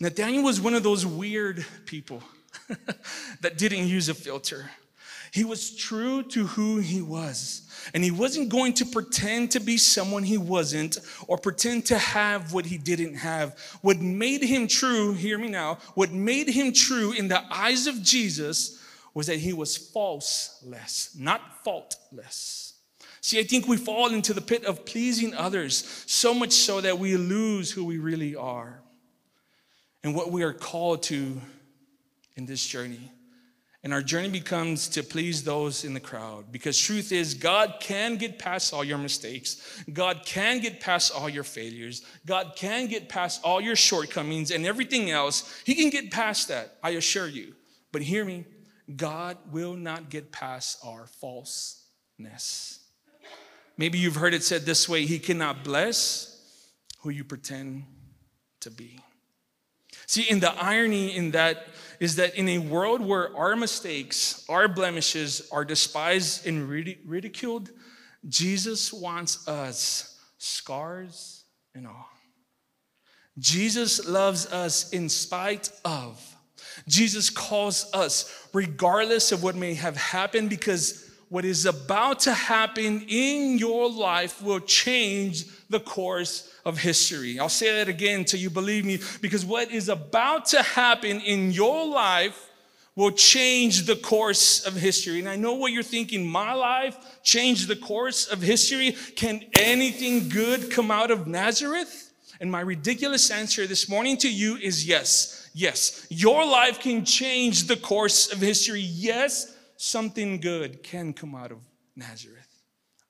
Nathaniel 0.00 0.44
was 0.44 0.60
one 0.60 0.74
of 0.74 0.82
those 0.82 1.04
weird 1.04 1.64
people 1.84 2.22
that 3.40 3.58
didn't 3.58 3.86
use 3.86 4.08
a 4.08 4.14
filter. 4.14 4.70
He 5.32 5.44
was 5.44 5.74
true 5.74 6.22
to 6.24 6.46
who 6.46 6.76
he 6.78 7.00
was. 7.00 7.62
And 7.94 8.04
he 8.04 8.10
wasn't 8.10 8.50
going 8.50 8.74
to 8.74 8.84
pretend 8.84 9.50
to 9.52 9.60
be 9.60 9.78
someone 9.78 10.24
he 10.24 10.36
wasn't 10.36 10.98
or 11.26 11.38
pretend 11.38 11.86
to 11.86 11.96
have 11.96 12.52
what 12.52 12.66
he 12.66 12.76
didn't 12.76 13.14
have. 13.14 13.58
What 13.80 13.98
made 13.98 14.42
him 14.42 14.68
true, 14.68 15.14
hear 15.14 15.38
me 15.38 15.48
now, 15.48 15.78
what 15.94 16.12
made 16.12 16.48
him 16.48 16.74
true 16.74 17.12
in 17.12 17.28
the 17.28 17.42
eyes 17.50 17.86
of 17.86 18.02
Jesus 18.02 18.78
was 19.14 19.26
that 19.26 19.38
he 19.38 19.54
was 19.54 19.74
falseless, 19.74 21.16
not 21.18 21.64
faultless. 21.64 22.74
See, 23.22 23.38
I 23.38 23.44
think 23.44 23.66
we 23.66 23.78
fall 23.78 24.12
into 24.12 24.34
the 24.34 24.40
pit 24.42 24.66
of 24.66 24.84
pleasing 24.84 25.34
others 25.34 26.04
so 26.06 26.34
much 26.34 26.52
so 26.52 26.82
that 26.82 26.98
we 26.98 27.16
lose 27.16 27.70
who 27.70 27.86
we 27.86 27.96
really 27.96 28.36
are 28.36 28.82
and 30.04 30.14
what 30.14 30.30
we 30.30 30.42
are 30.42 30.52
called 30.52 31.04
to 31.04 31.40
in 32.36 32.44
this 32.44 32.66
journey. 32.66 33.10
And 33.84 33.92
our 33.92 34.02
journey 34.02 34.28
becomes 34.28 34.88
to 34.90 35.02
please 35.02 35.42
those 35.42 35.84
in 35.84 35.92
the 35.92 36.00
crowd. 36.00 36.52
Because 36.52 36.78
truth 36.78 37.10
is, 37.10 37.34
God 37.34 37.74
can 37.80 38.16
get 38.16 38.38
past 38.38 38.72
all 38.72 38.84
your 38.84 38.98
mistakes. 38.98 39.82
God 39.92 40.22
can 40.24 40.60
get 40.60 40.78
past 40.78 41.12
all 41.12 41.28
your 41.28 41.42
failures. 41.42 42.02
God 42.24 42.52
can 42.54 42.86
get 42.86 43.08
past 43.08 43.40
all 43.42 43.60
your 43.60 43.74
shortcomings 43.74 44.52
and 44.52 44.64
everything 44.64 45.10
else. 45.10 45.60
He 45.64 45.74
can 45.74 45.90
get 45.90 46.12
past 46.12 46.46
that, 46.48 46.76
I 46.82 46.90
assure 46.90 47.26
you. 47.26 47.54
But 47.90 48.02
hear 48.02 48.24
me, 48.24 48.44
God 48.94 49.36
will 49.50 49.74
not 49.74 50.10
get 50.10 50.30
past 50.30 50.78
our 50.84 51.06
falseness. 51.06 52.78
Maybe 53.76 53.98
you've 53.98 54.16
heard 54.16 54.34
it 54.34 54.44
said 54.44 54.62
this 54.62 54.88
way 54.88 55.06
He 55.06 55.18
cannot 55.18 55.64
bless 55.64 56.28
who 57.00 57.10
you 57.10 57.24
pretend 57.24 57.84
to 58.60 58.70
be. 58.70 59.00
See, 60.06 60.22
in 60.22 60.40
the 60.40 60.52
irony 60.52 61.16
in 61.16 61.30
that 61.32 61.66
is 62.00 62.16
that 62.16 62.34
in 62.34 62.48
a 62.48 62.58
world 62.58 63.00
where 63.00 63.34
our 63.36 63.54
mistakes, 63.54 64.44
our 64.48 64.66
blemishes 64.66 65.48
are 65.52 65.64
despised 65.64 66.46
and 66.46 66.68
ridiculed, 66.68 67.70
Jesus 68.28 68.92
wants 68.92 69.46
us 69.46 70.18
scars 70.38 71.44
and 71.74 71.86
all. 71.86 72.08
Jesus 73.38 74.06
loves 74.06 74.46
us 74.46 74.90
in 74.90 75.08
spite 75.08 75.70
of. 75.84 76.20
Jesus 76.86 77.30
calls 77.30 77.88
us 77.94 78.48
regardless 78.52 79.32
of 79.32 79.42
what 79.42 79.56
may 79.56 79.74
have 79.74 79.96
happened 79.96 80.50
because 80.50 81.08
what 81.28 81.44
is 81.44 81.64
about 81.64 82.20
to 82.20 82.34
happen 82.34 83.06
in 83.08 83.58
your 83.58 83.90
life 83.90 84.42
will 84.42 84.60
change 84.60 85.46
the 85.72 85.80
course 85.80 86.48
of 86.64 86.78
history. 86.78 87.40
I'll 87.40 87.48
say 87.48 87.74
that 87.78 87.88
again 87.88 88.20
until 88.20 88.38
you 88.38 88.50
believe 88.50 88.84
me, 88.84 89.00
because 89.20 89.44
what 89.44 89.72
is 89.72 89.88
about 89.88 90.46
to 90.46 90.62
happen 90.62 91.20
in 91.20 91.50
your 91.50 91.84
life 91.86 92.50
will 92.94 93.10
change 93.10 93.86
the 93.86 93.96
course 93.96 94.64
of 94.64 94.74
history. 94.74 95.18
And 95.18 95.28
I 95.28 95.36
know 95.36 95.54
what 95.54 95.72
you're 95.72 95.82
thinking 95.82 96.26
my 96.26 96.52
life 96.52 97.22
changed 97.24 97.66
the 97.66 97.76
course 97.76 98.28
of 98.28 98.42
history. 98.42 98.92
Can 99.16 99.42
anything 99.58 100.28
good 100.28 100.70
come 100.70 100.90
out 100.90 101.10
of 101.10 101.26
Nazareth? 101.26 102.12
And 102.38 102.50
my 102.50 102.60
ridiculous 102.60 103.30
answer 103.30 103.66
this 103.66 103.88
morning 103.88 104.16
to 104.18 104.28
you 104.28 104.56
is 104.56 104.86
yes. 104.86 105.50
Yes, 105.54 106.06
your 106.08 106.46
life 106.46 106.80
can 106.80 107.04
change 107.04 107.66
the 107.66 107.76
course 107.76 108.32
of 108.32 108.40
history. 108.40 108.80
Yes, 108.80 109.54
something 109.76 110.40
good 110.40 110.82
can 110.82 111.12
come 111.12 111.34
out 111.34 111.52
of 111.52 111.58
Nazareth. 111.94 112.48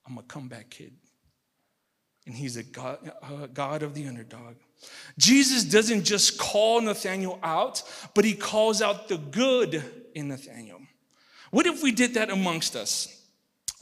I'm 0.05 0.17
a 0.17 0.23
comeback 0.23 0.69
kid. 0.69 0.93
And 2.25 2.35
he's 2.35 2.57
a 2.57 2.63
God, 2.63 3.11
a 3.41 3.47
God 3.47 3.83
of 3.83 3.93
the 3.93 4.07
underdog. 4.07 4.55
Jesus 5.17 5.63
doesn't 5.63 6.03
just 6.03 6.37
call 6.37 6.81
Nathanael 6.81 7.39
out, 7.43 7.83
but 8.13 8.25
he 8.25 8.33
calls 8.33 8.81
out 8.81 9.07
the 9.07 9.17
good 9.17 9.83
in 10.15 10.29
Nathanael. 10.29 10.81
What 11.51 11.67
if 11.67 11.83
we 11.83 11.91
did 11.91 12.15
that 12.15 12.29
amongst 12.29 12.75
us? 12.75 13.12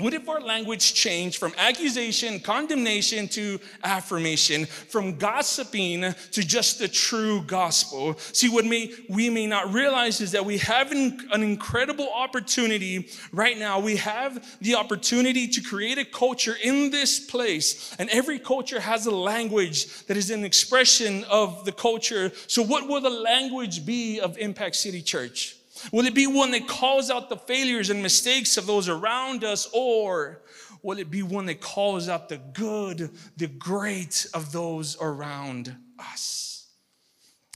What 0.02 0.16
if 0.16 0.28
our 0.28 0.42
language 0.42 0.96
changed 0.96 1.38
from 1.38 1.54
accusation, 1.60 2.40
condemnation 2.40 3.28
to 3.30 3.60
affirmation, 3.84 4.66
from 4.66 5.18
gossiping 5.18 6.16
to 6.32 6.44
just 6.44 6.80
the 6.80 6.88
true 6.88 7.44
gospel? 7.44 8.18
See, 8.34 8.50
what 8.50 8.66
may, 8.66 8.92
we 9.10 9.30
may 9.30 9.46
not 9.46 9.72
realize 9.72 10.20
is 10.20 10.32
that 10.32 10.44
we 10.44 10.58
have 10.58 10.92
an, 10.92 11.20
an 11.32 11.44
incredible 11.44 12.10
opportunity 12.12 13.10
right 13.32 13.58
now. 13.58 13.80
We 13.80 13.98
have 13.98 14.58
the 14.60 14.74
opportunity 14.74 15.48
to 15.50 15.62
create 15.62 16.00
a 16.00 16.06
culture 16.06 16.56
in 16.64 16.90
this 16.90 17.20
place, 17.20 17.96
and 18.00 18.10
every 18.10 18.40
culture 18.40 18.80
has 18.80 19.06
a 19.06 19.12
language 19.12 20.06
that 20.08 20.18
is 20.18 20.32
an 20.32 20.44
expression 20.44 21.26
of 21.26 21.64
the 21.64 21.72
culture. 21.72 22.32
So, 22.48 22.64
what 22.64 22.88
will 22.88 23.02
the 23.02 23.12
language 23.12 23.86
be 23.86 24.20
of 24.20 24.38
Impact 24.40 24.76
City 24.76 25.04
Church? 25.04 25.58
Will 25.92 26.06
it 26.06 26.14
be 26.14 26.28
one 26.28 26.52
that 26.52 26.68
calls 26.68 27.10
out 27.10 27.30
the 27.30 27.38
failures 27.38 27.90
and 27.90 28.02
mistakes 28.02 28.58
of 28.58 28.66
those 28.66 28.90
around 28.90 29.44
us, 29.44 29.70
or 29.74 30.42
will 30.82 31.00
it 31.00 31.10
be 31.10 31.24
one 31.24 31.46
that 31.48 31.62
calls 31.62 32.10
out 32.10 32.30
the 32.30 32.38
good, 32.38 33.12
the 33.38 33.48
great 33.48 34.28
of 34.34 34.52
those 34.52 34.98
around 35.00 35.76
us? 36.00 36.51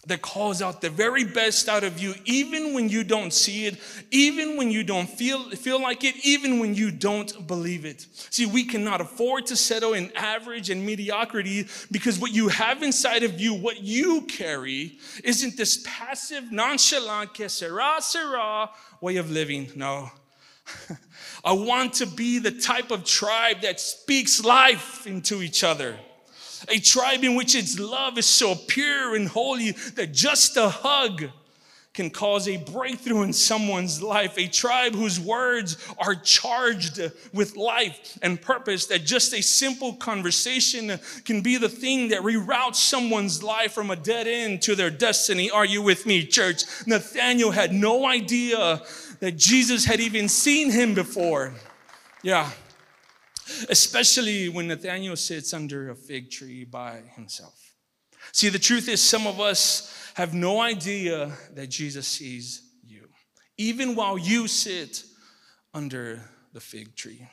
That 0.08 0.22
calls 0.22 0.62
out 0.62 0.82
the 0.82 0.90
very 0.90 1.24
best 1.24 1.68
out 1.68 1.84
of 1.84 2.00
you, 2.00 2.14
even 2.26 2.74
when 2.74 2.90
you 2.90 3.04
don't 3.04 3.34
see 3.34 3.66
it, 3.66 3.78
even 4.12 4.58
when 4.58 4.72
you 4.72 4.84
don't 4.84 5.10
feel, 5.10 5.50
feel 5.52 5.82
like 5.82 6.04
it, 6.04 6.16
even 6.24 6.60
when 6.60 6.76
you 6.76 6.92
don't 6.92 7.48
believe 7.48 7.86
it. 7.86 8.06
See, 8.14 8.46
we 8.46 8.66
cannot 8.66 9.02
afford 9.02 9.48
to 9.48 9.56
settle 9.56 9.94
in 9.94 10.12
average 10.16 10.70
and 10.70 10.86
mediocrity 10.86 11.68
because 11.92 12.20
what 12.20 12.34
you 12.34 12.50
have 12.50 12.84
inside 12.84 13.24
of 13.24 13.40
you, 13.40 13.54
what 13.54 13.82
you 13.82 14.22
carry, 14.24 15.00
isn't 15.24 15.58
this 15.58 15.84
passive, 15.86 16.52
nonchalant, 16.52 17.34
que 17.34 17.50
sera, 17.50 17.96
sera 18.00 18.70
way 19.02 19.18
of 19.18 19.32
living. 19.32 19.72
No. 19.76 20.10
I 21.46 21.54
want 21.54 21.94
to 21.96 22.08
be 22.08 22.40
the 22.40 22.52
type 22.52 22.92
of 22.92 23.04
tribe 23.04 23.62
that 23.62 23.80
speaks 23.80 24.44
life 24.44 25.06
into 25.06 25.42
each 25.42 25.64
other 25.64 25.98
a 26.70 26.80
tribe 26.80 27.24
in 27.24 27.36
which 27.36 27.56
its 27.56 27.80
love 27.80 28.18
is 28.18 28.26
so 28.26 28.56
pure 28.56 29.16
and 29.16 29.28
holy 29.28 29.72
that 29.96 30.14
just 30.14 30.58
a 30.58 30.70
hug 30.70 31.30
can 31.96 32.10
cause 32.10 32.48
a 32.48 32.58
breakthrough 32.58 33.24
in 33.24 33.32
someone's 33.32 34.04
life. 34.04 34.38
A 34.38 34.48
tribe 34.48 34.94
whose 34.94 35.18
words 35.18 35.78
are 35.98 36.14
charged 36.14 37.00
with 37.34 37.56
life 37.56 38.20
and 38.22 38.40
purpose, 38.40 38.86
that 38.88 39.06
just 39.06 39.34
a 39.34 39.42
simple 39.42 39.94
conversation 39.94 41.00
can 41.24 41.42
be 41.42 41.58
the 41.58 41.70
thing 41.70 42.10
that 42.10 42.22
reroutes 42.22 42.76
someone's 42.76 43.42
life 43.42 43.72
from 43.72 43.92
a 43.92 43.96
dead 43.96 44.28
end 44.28 44.62
to 44.64 44.76
their 44.76 44.90
destiny. 44.90 45.50
Are 45.50 45.66
you 45.66 45.82
with 45.82 46.06
me, 46.06 46.26
church? 46.26 46.64
Nathaniel 46.86 47.52
had 47.52 47.74
no 47.74 48.06
idea 48.06 48.82
that 49.22 49.38
Jesus 49.38 49.86
had 49.86 50.02
even 50.02 50.28
seen 50.28 50.72
him 50.72 50.94
before. 50.94 51.54
Yeah 52.22 52.52
especially 53.70 54.50
when 54.50 54.68
Nathaniel 54.68 55.16
sits 55.16 55.54
under 55.54 55.90
a 55.90 55.96
fig 55.96 56.32
tree 56.32 56.64
by 56.64 57.02
himself. 57.16 57.74
See, 58.32 58.50
the 58.50 58.60
truth 58.60 58.90
is, 58.90 59.02
some 59.02 59.28
of 59.28 59.40
us 59.40 60.12
have 60.16 60.34
no 60.34 60.62
idea 60.62 61.32
that 61.54 61.68
Jesus 61.68 62.08
sees 62.08 62.64
you, 62.84 63.08
even 63.58 63.96
while 63.96 64.18
you 64.18 64.48
sit 64.48 65.04
under 65.74 66.22
the 66.54 66.60
fig 66.60 66.96
tree. 66.96 67.28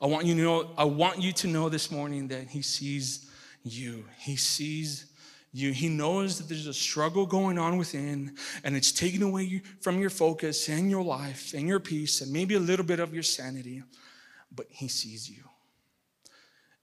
I 0.00 0.06
want 0.06 0.26
you 0.26 0.34
to 0.34 0.40
know, 0.40 0.70
I 0.76 0.84
want 0.84 1.20
you 1.20 1.32
to 1.32 1.46
know 1.46 1.68
this 1.68 1.90
morning 1.90 2.28
that 2.28 2.48
he 2.48 2.62
sees 2.62 3.30
you. 3.62 4.04
He 4.18 4.36
sees 4.36 5.06
you. 5.52 5.72
He 5.72 5.88
knows 5.88 6.38
that 6.38 6.48
there's 6.48 6.66
a 6.66 6.74
struggle 6.74 7.26
going 7.26 7.58
on 7.58 7.76
within, 7.76 8.36
and 8.64 8.74
it's 8.74 8.90
taken 8.90 9.22
away 9.22 9.62
from 9.80 10.00
your 10.00 10.10
focus 10.10 10.68
and 10.68 10.90
your 10.90 11.04
life 11.04 11.54
and 11.54 11.68
your 11.68 11.78
peace 11.78 12.20
and 12.20 12.32
maybe 12.32 12.54
a 12.54 12.60
little 12.60 12.84
bit 12.84 12.98
of 12.98 13.14
your 13.14 13.22
sanity 13.22 13.82
but 14.54 14.66
he 14.70 14.88
sees 14.88 15.28
you. 15.28 15.42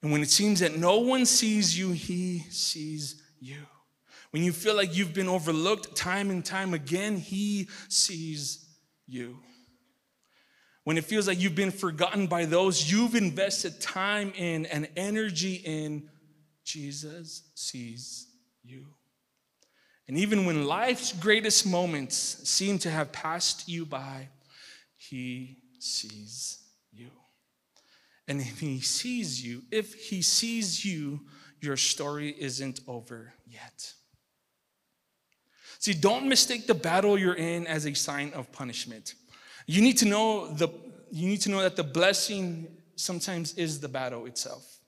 And 0.02 0.12
when 0.12 0.22
it 0.22 0.30
seems 0.30 0.60
that 0.60 0.76
no 0.76 0.98
one 0.98 1.26
sees 1.26 1.78
you, 1.78 1.92
he 1.92 2.40
sees 2.50 3.22
you. 3.38 3.58
When 4.30 4.42
you 4.42 4.52
feel 4.52 4.76
like 4.76 4.96
you've 4.96 5.14
been 5.14 5.28
overlooked 5.28 5.96
time 5.96 6.30
and 6.30 6.44
time 6.44 6.72
again, 6.72 7.16
he 7.16 7.68
sees 7.88 8.66
you. 9.06 9.38
When 10.84 10.96
it 10.96 11.04
feels 11.04 11.28
like 11.28 11.40
you've 11.40 11.54
been 11.54 11.70
forgotten 11.70 12.26
by 12.26 12.46
those 12.46 12.90
you've 12.90 13.14
invested 13.14 13.80
time 13.80 14.32
in 14.36 14.66
and 14.66 14.88
energy 14.96 15.54
in, 15.54 16.08
Jesus 16.64 17.50
sees 17.54 18.28
you. 18.62 18.86
And 20.08 20.16
even 20.16 20.46
when 20.46 20.66
life's 20.66 21.12
greatest 21.12 21.66
moments 21.66 22.16
seem 22.48 22.78
to 22.80 22.90
have 22.90 23.12
passed 23.12 23.68
you 23.68 23.84
by, 23.84 24.28
he 24.96 25.58
sees 25.78 26.59
and 28.30 28.40
if 28.40 28.60
he 28.60 28.80
sees 28.80 29.44
you, 29.44 29.62
if 29.72 29.92
he 29.92 30.22
sees 30.22 30.84
you, 30.84 31.20
your 31.60 31.76
story 31.76 32.32
isn't 32.38 32.78
over 32.86 33.34
yet. 33.44 33.92
See, 35.80 35.94
don't 35.94 36.28
mistake 36.28 36.68
the 36.68 36.74
battle 36.74 37.18
you're 37.18 37.34
in 37.34 37.66
as 37.66 37.86
a 37.86 37.94
sign 37.94 38.32
of 38.32 38.52
punishment. 38.52 39.14
You 39.66 39.82
need 39.82 39.98
to 39.98 40.04
know 40.04 40.54
the 40.54 40.68
you 41.10 41.26
need 41.26 41.40
to 41.40 41.50
know 41.50 41.60
that 41.62 41.74
the 41.74 41.82
blessing 41.82 42.68
sometimes 42.94 43.54
is 43.54 43.80
the 43.80 43.88
battle 43.88 44.26
itself. 44.26 44.78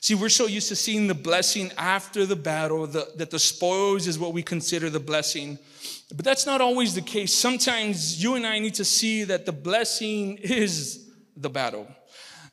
See, 0.00 0.14
we're 0.14 0.30
so 0.30 0.46
used 0.46 0.68
to 0.68 0.76
seeing 0.76 1.06
the 1.06 1.14
blessing 1.14 1.70
after 1.76 2.24
the 2.24 2.34
battle, 2.34 2.86
the, 2.86 3.08
that 3.16 3.30
the 3.30 3.38
spoils 3.38 4.06
is 4.06 4.18
what 4.18 4.32
we 4.32 4.42
consider 4.42 4.88
the 4.88 5.00
blessing. 5.00 5.58
But 6.16 6.24
that's 6.24 6.46
not 6.46 6.62
always 6.62 6.94
the 6.94 7.02
case. 7.02 7.34
Sometimes 7.34 8.22
you 8.22 8.36
and 8.36 8.46
I 8.46 8.58
need 8.58 8.76
to 8.76 8.86
see 8.86 9.24
that 9.24 9.44
the 9.44 9.52
blessing 9.52 10.38
is 10.38 11.10
the 11.36 11.50
battle. 11.50 11.86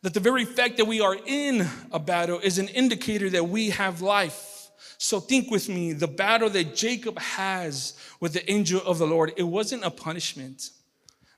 That 0.03 0.13
the 0.13 0.19
very 0.19 0.45
fact 0.45 0.77
that 0.77 0.86
we 0.86 1.01
are 1.01 1.17
in 1.25 1.67
a 1.91 1.99
battle 1.99 2.39
is 2.39 2.60
an 2.60 2.67
indicator 2.69 3.29
that 3.31 3.49
we 3.49 3.71
have 3.71 4.01
life. 4.01 4.69
So 4.97 5.19
think 5.19 5.51
with 5.51 5.69
me 5.69 5.93
the 5.93 6.07
battle 6.07 6.49
that 6.51 6.75
Jacob 6.75 7.19
has 7.19 7.93
with 8.19 8.33
the 8.33 8.49
angel 8.51 8.81
of 8.86 8.97
the 8.97 9.07
Lord, 9.07 9.33
it 9.38 9.43
wasn't 9.43 9.83
a 9.83 9.91
punishment. 9.91 10.69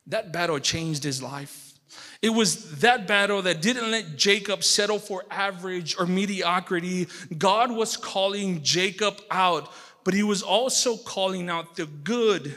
That 0.08 0.34
battle 0.34 0.60
changed 0.60 1.04
his 1.04 1.22
life. 1.22 1.74
It 2.22 2.30
was 2.30 2.80
that 2.80 3.08
battle 3.08 3.41
that 3.43 3.62
didn't 3.62 3.91
let 3.91 4.17
Jacob 4.17 4.63
settle 4.63 5.00
for 5.00 5.24
average 5.32 5.95
or 5.98 6.06
mediocrity. 6.06 7.08
God 7.38 7.72
was 7.72 7.95
calling 7.95 8.62
Jacob 8.62 9.22
out, 9.32 9.72
but 10.04 10.13
he 10.13 10.24
was 10.24 10.41
also 10.41 10.98
calling 10.98 11.50
out 11.50 11.76
the 11.76 11.86
good 11.86 12.56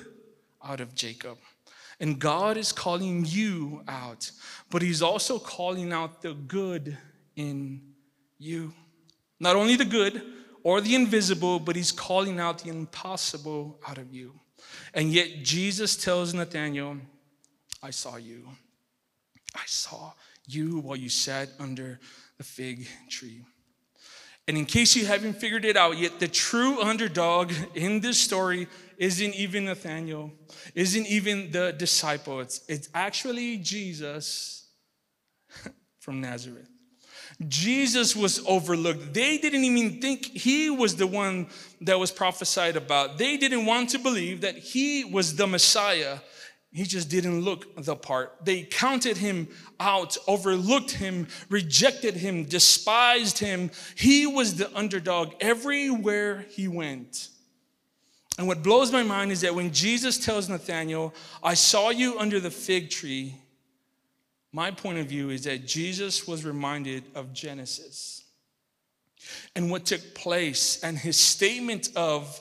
out 0.64 0.80
of 0.80 0.94
Jacob. 0.94 1.38
And 2.00 2.18
God 2.18 2.56
is 2.56 2.72
calling 2.72 3.24
you 3.26 3.82
out, 3.86 4.30
but 4.70 4.82
He's 4.82 5.02
also 5.02 5.38
calling 5.38 5.92
out 5.92 6.22
the 6.22 6.34
good 6.34 6.96
in 7.36 7.82
you. 8.38 8.72
Not 9.38 9.56
only 9.56 9.76
the 9.76 9.84
good 9.84 10.22
or 10.62 10.80
the 10.80 10.94
invisible, 10.94 11.58
but 11.58 11.76
He's 11.76 11.92
calling 11.92 12.40
out 12.40 12.58
the 12.60 12.70
impossible 12.70 13.80
out 13.86 13.98
of 13.98 14.12
you. 14.12 14.32
And 14.94 15.12
yet 15.12 15.42
Jesus 15.42 15.96
tells 15.96 16.34
Nathanael, 16.34 16.98
I 17.82 17.90
saw 17.90 18.16
you. 18.16 18.48
I 19.54 19.64
saw 19.66 20.12
you 20.46 20.78
while 20.78 20.96
you 20.96 21.08
sat 21.08 21.50
under 21.58 22.00
the 22.38 22.44
fig 22.44 22.86
tree. 23.08 23.42
And 24.48 24.58
in 24.58 24.66
case 24.66 24.96
you 24.96 25.06
haven't 25.06 25.34
figured 25.34 25.64
it 25.64 25.76
out 25.76 25.98
yet, 25.98 26.18
the 26.18 26.26
true 26.26 26.80
underdog 26.80 27.52
in 27.74 28.00
this 28.00 28.18
story 28.18 28.66
isn't 29.02 29.34
even 29.34 29.64
Nathaniel, 29.64 30.30
isn't 30.76 31.06
even 31.08 31.50
the 31.50 31.72
disciple. 31.72 32.38
It's, 32.38 32.60
it's 32.68 32.88
actually 32.94 33.56
Jesus 33.58 34.68
from 35.98 36.20
Nazareth. 36.20 36.68
Jesus 37.48 38.14
was 38.14 38.46
overlooked. 38.46 39.12
They 39.12 39.38
didn't 39.38 39.64
even 39.64 40.00
think 40.00 40.26
he 40.26 40.70
was 40.70 40.94
the 40.94 41.08
one 41.08 41.48
that 41.80 41.98
was 41.98 42.12
prophesied 42.12 42.76
about. 42.76 43.18
They 43.18 43.36
didn't 43.36 43.66
want 43.66 43.90
to 43.90 43.98
believe 43.98 44.42
that 44.42 44.56
he 44.56 45.02
was 45.02 45.34
the 45.34 45.48
Messiah. 45.48 46.18
He 46.70 46.84
just 46.84 47.10
didn't 47.10 47.40
look 47.40 47.74
the 47.74 47.96
part. 47.96 48.36
They 48.44 48.62
counted 48.62 49.16
him 49.16 49.48
out, 49.80 50.16
overlooked 50.28 50.92
him, 50.92 51.26
rejected 51.48 52.14
him, 52.14 52.44
despised 52.44 53.38
him. 53.38 53.72
He 53.96 54.28
was 54.28 54.54
the 54.54 54.72
underdog 54.76 55.32
everywhere 55.40 56.46
he 56.50 56.68
went. 56.68 57.30
And 58.38 58.46
what 58.46 58.62
blows 58.62 58.90
my 58.90 59.02
mind 59.02 59.30
is 59.30 59.42
that 59.42 59.54
when 59.54 59.72
Jesus 59.72 60.18
tells 60.18 60.48
Nathanael, 60.48 61.12
I 61.42 61.54
saw 61.54 61.90
you 61.90 62.18
under 62.18 62.40
the 62.40 62.50
fig 62.50 62.90
tree, 62.90 63.34
my 64.52 64.70
point 64.70 64.98
of 64.98 65.06
view 65.06 65.30
is 65.30 65.44
that 65.44 65.66
Jesus 65.66 66.26
was 66.26 66.44
reminded 66.44 67.04
of 67.14 67.32
Genesis 67.32 68.22
and 69.54 69.70
what 69.70 69.86
took 69.86 70.14
place, 70.14 70.82
and 70.82 70.96
his 70.96 71.16
statement 71.16 71.90
of, 71.96 72.40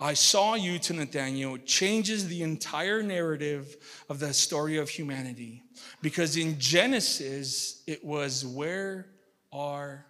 I 0.00 0.14
saw 0.14 0.54
you 0.54 0.78
to 0.80 0.92
Nathaniel 0.92 1.58
changes 1.58 2.28
the 2.28 2.42
entire 2.42 3.02
narrative 3.02 3.76
of 4.08 4.18
the 4.18 4.32
story 4.34 4.76
of 4.76 4.88
humanity. 4.88 5.62
Because 6.02 6.36
in 6.36 6.58
Genesis, 6.58 7.82
it 7.86 8.04
was, 8.04 8.44
Where 8.44 9.06
are 9.52 10.04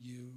you? 0.00 0.32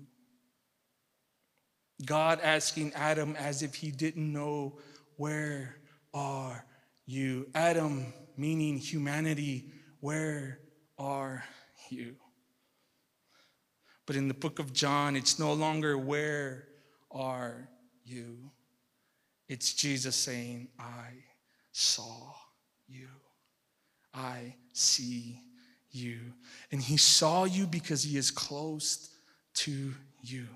God 2.06 2.40
asking 2.42 2.94
Adam 2.94 3.36
as 3.38 3.62
if 3.62 3.76
he 3.76 3.92
didn't 3.92 4.32
know, 4.32 4.80
Where 5.18 5.78
are 6.14 6.66
you? 7.06 7.48
Adam, 7.56 8.14
meaning 8.38 8.78
humanity, 8.78 9.72
where 10.00 10.60
are 10.98 11.44
you? 11.90 12.16
But 14.06 14.16
in 14.16 14.28
the 14.28 14.34
book 14.34 14.60
of 14.60 14.74
John, 14.74 15.16
it's 15.16 15.40
no 15.40 15.54
longer, 15.54 15.98
Where 15.98 16.68
are 17.12 17.70
you. 18.06 18.52
It's 19.48 19.74
Jesus 19.74 20.16
saying, 20.16 20.70
I 20.80 21.10
saw 21.72 22.34
you. 22.88 23.08
I 24.14 24.56
see 24.74 25.42
you. 25.92 26.20
And 26.72 26.82
he 26.82 26.98
saw 26.98 27.46
you 27.46 27.68
because 27.68 28.04
he 28.04 28.18
is 28.18 28.32
close 28.32 29.10
to 29.56 29.94
you. 30.22 30.48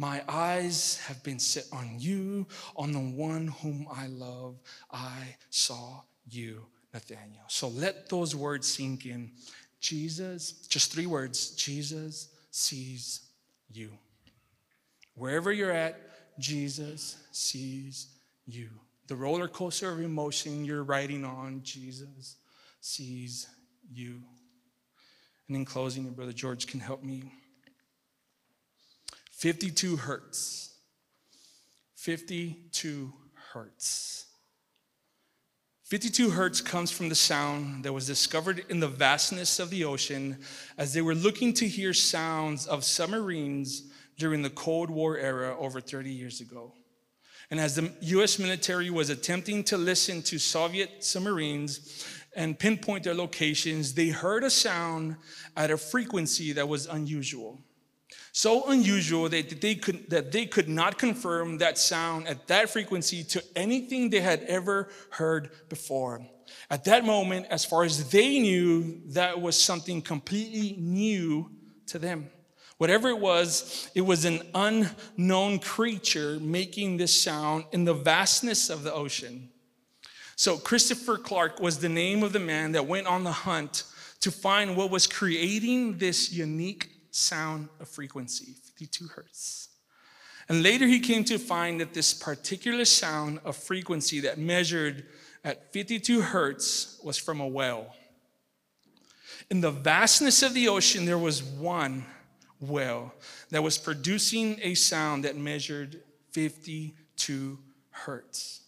My 0.00 0.22
eyes 0.26 0.98
have 1.08 1.22
been 1.22 1.38
set 1.38 1.66
on 1.74 1.96
you, 1.98 2.46
on 2.74 2.90
the 2.90 2.98
one 2.98 3.48
whom 3.48 3.86
I 3.92 4.06
love. 4.06 4.58
I 4.90 5.36
saw 5.50 6.00
you, 6.26 6.64
Nathaniel. 6.94 7.44
So 7.48 7.68
let 7.68 8.08
those 8.08 8.34
words 8.34 8.66
sink 8.66 9.04
in. 9.04 9.30
Jesus, 9.78 10.52
just 10.70 10.90
three 10.90 11.04
words 11.04 11.50
Jesus 11.50 12.28
sees 12.50 13.20
you. 13.70 13.90
Wherever 15.16 15.52
you're 15.52 15.70
at, 15.70 16.00
Jesus 16.38 17.18
sees 17.30 18.06
you. 18.46 18.70
The 19.06 19.16
roller 19.16 19.48
coaster 19.48 19.92
of 19.92 20.00
emotion 20.00 20.64
you're 20.64 20.82
riding 20.82 21.26
on, 21.26 21.60
Jesus 21.62 22.36
sees 22.80 23.48
you. 23.92 24.22
And 25.46 25.58
in 25.58 25.66
closing, 25.66 26.08
Brother 26.08 26.32
George 26.32 26.66
can 26.66 26.80
help 26.80 27.02
me. 27.02 27.34
52 29.40 29.96
hertz. 29.96 30.74
52 31.96 33.10
hertz. 33.54 34.26
52 35.84 36.28
hertz 36.28 36.60
comes 36.60 36.90
from 36.90 37.08
the 37.08 37.14
sound 37.14 37.82
that 37.82 37.92
was 37.94 38.06
discovered 38.06 38.66
in 38.68 38.80
the 38.80 38.86
vastness 38.86 39.58
of 39.58 39.70
the 39.70 39.82
ocean 39.82 40.36
as 40.76 40.92
they 40.92 41.00
were 41.00 41.14
looking 41.14 41.54
to 41.54 41.66
hear 41.66 41.94
sounds 41.94 42.66
of 42.66 42.84
submarines 42.84 43.90
during 44.18 44.42
the 44.42 44.50
Cold 44.50 44.90
War 44.90 45.16
era 45.16 45.56
over 45.58 45.80
30 45.80 46.10
years 46.10 46.42
ago. 46.42 46.74
And 47.50 47.58
as 47.58 47.76
the 47.76 47.90
US 47.98 48.38
military 48.38 48.90
was 48.90 49.08
attempting 49.08 49.64
to 49.64 49.78
listen 49.78 50.20
to 50.24 50.38
Soviet 50.38 51.02
submarines 51.02 52.04
and 52.36 52.58
pinpoint 52.58 53.04
their 53.04 53.14
locations, 53.14 53.94
they 53.94 54.10
heard 54.10 54.44
a 54.44 54.50
sound 54.50 55.16
at 55.56 55.70
a 55.70 55.78
frequency 55.78 56.52
that 56.52 56.68
was 56.68 56.84
unusual. 56.84 57.58
So 58.32 58.70
unusual 58.70 59.28
that 59.28 59.60
they 59.60 59.74
could, 59.74 60.08
that 60.10 60.30
they 60.30 60.46
could 60.46 60.68
not 60.68 60.98
confirm 60.98 61.58
that 61.58 61.78
sound 61.78 62.28
at 62.28 62.46
that 62.46 62.70
frequency 62.70 63.24
to 63.24 63.42
anything 63.56 64.10
they 64.10 64.20
had 64.20 64.42
ever 64.44 64.88
heard 65.10 65.50
before. 65.68 66.24
At 66.70 66.84
that 66.84 67.04
moment, 67.04 67.46
as 67.50 67.64
far 67.64 67.84
as 67.84 68.10
they 68.10 68.38
knew, 68.38 69.00
that 69.06 69.40
was 69.40 69.60
something 69.60 70.00
completely 70.00 70.76
new 70.78 71.50
to 71.86 71.98
them. 71.98 72.30
Whatever 72.78 73.08
it 73.08 73.18
was, 73.18 73.90
it 73.94 74.00
was 74.00 74.24
an 74.24 74.40
unknown 74.54 75.58
creature 75.58 76.38
making 76.40 76.96
this 76.96 77.14
sound 77.14 77.64
in 77.72 77.84
the 77.84 77.94
vastness 77.94 78.70
of 78.70 78.84
the 78.84 78.92
ocean. 78.92 79.50
So, 80.36 80.56
Christopher 80.56 81.18
Clark 81.18 81.60
was 81.60 81.78
the 81.78 81.90
name 81.90 82.22
of 82.22 82.32
the 82.32 82.38
man 82.38 82.72
that 82.72 82.86
went 82.86 83.06
on 83.06 83.24
the 83.24 83.32
hunt 83.32 83.84
to 84.20 84.30
find 84.30 84.76
what 84.76 84.90
was 84.90 85.06
creating 85.06 85.98
this 85.98 86.32
unique 86.32 86.99
sound 87.10 87.68
of 87.80 87.88
frequency, 87.88 88.54
52 88.64 89.06
hertz. 89.08 89.68
And 90.48 90.62
later 90.62 90.86
he 90.86 90.98
came 90.98 91.24
to 91.24 91.38
find 91.38 91.80
that 91.80 91.94
this 91.94 92.12
particular 92.12 92.84
sound 92.84 93.40
of 93.44 93.56
frequency 93.56 94.20
that 94.20 94.38
measured 94.38 95.06
at 95.44 95.72
52 95.72 96.20
hertz 96.20 97.00
was 97.04 97.16
from 97.16 97.40
a 97.40 97.46
whale. 97.46 97.94
In 99.50 99.60
the 99.60 99.70
vastness 99.70 100.42
of 100.42 100.54
the 100.54 100.68
ocean, 100.68 101.04
there 101.04 101.18
was 101.18 101.42
one 101.42 102.04
whale 102.60 103.14
that 103.50 103.62
was 103.62 103.78
producing 103.78 104.58
a 104.62 104.74
sound 104.74 105.24
that 105.24 105.36
measured 105.36 106.00
52 106.32 107.58
hertz, 107.90 108.62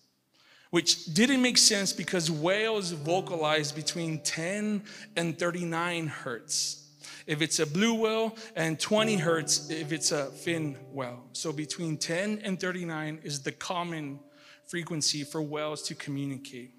which 0.70 1.06
didn't 1.06 1.42
make 1.42 1.58
sense 1.58 1.92
because 1.92 2.30
whales 2.30 2.92
vocalize 2.92 3.70
between 3.70 4.20
10 4.20 4.82
and 5.16 5.38
39 5.38 6.06
hertz. 6.06 6.81
If 7.26 7.42
it's 7.42 7.58
a 7.58 7.66
blue 7.66 7.94
whale, 7.94 8.36
and 8.56 8.78
20 8.78 9.16
hertz 9.16 9.70
if 9.70 9.92
it's 9.92 10.12
a 10.12 10.26
fin 10.26 10.76
whale. 10.92 11.24
So 11.32 11.52
between 11.52 11.96
10 11.98 12.40
and 12.44 12.58
39 12.58 13.20
is 13.22 13.42
the 13.42 13.52
common 13.52 14.20
frequency 14.66 15.24
for 15.24 15.42
whales 15.42 15.82
to 15.82 15.94
communicate. 15.94 16.74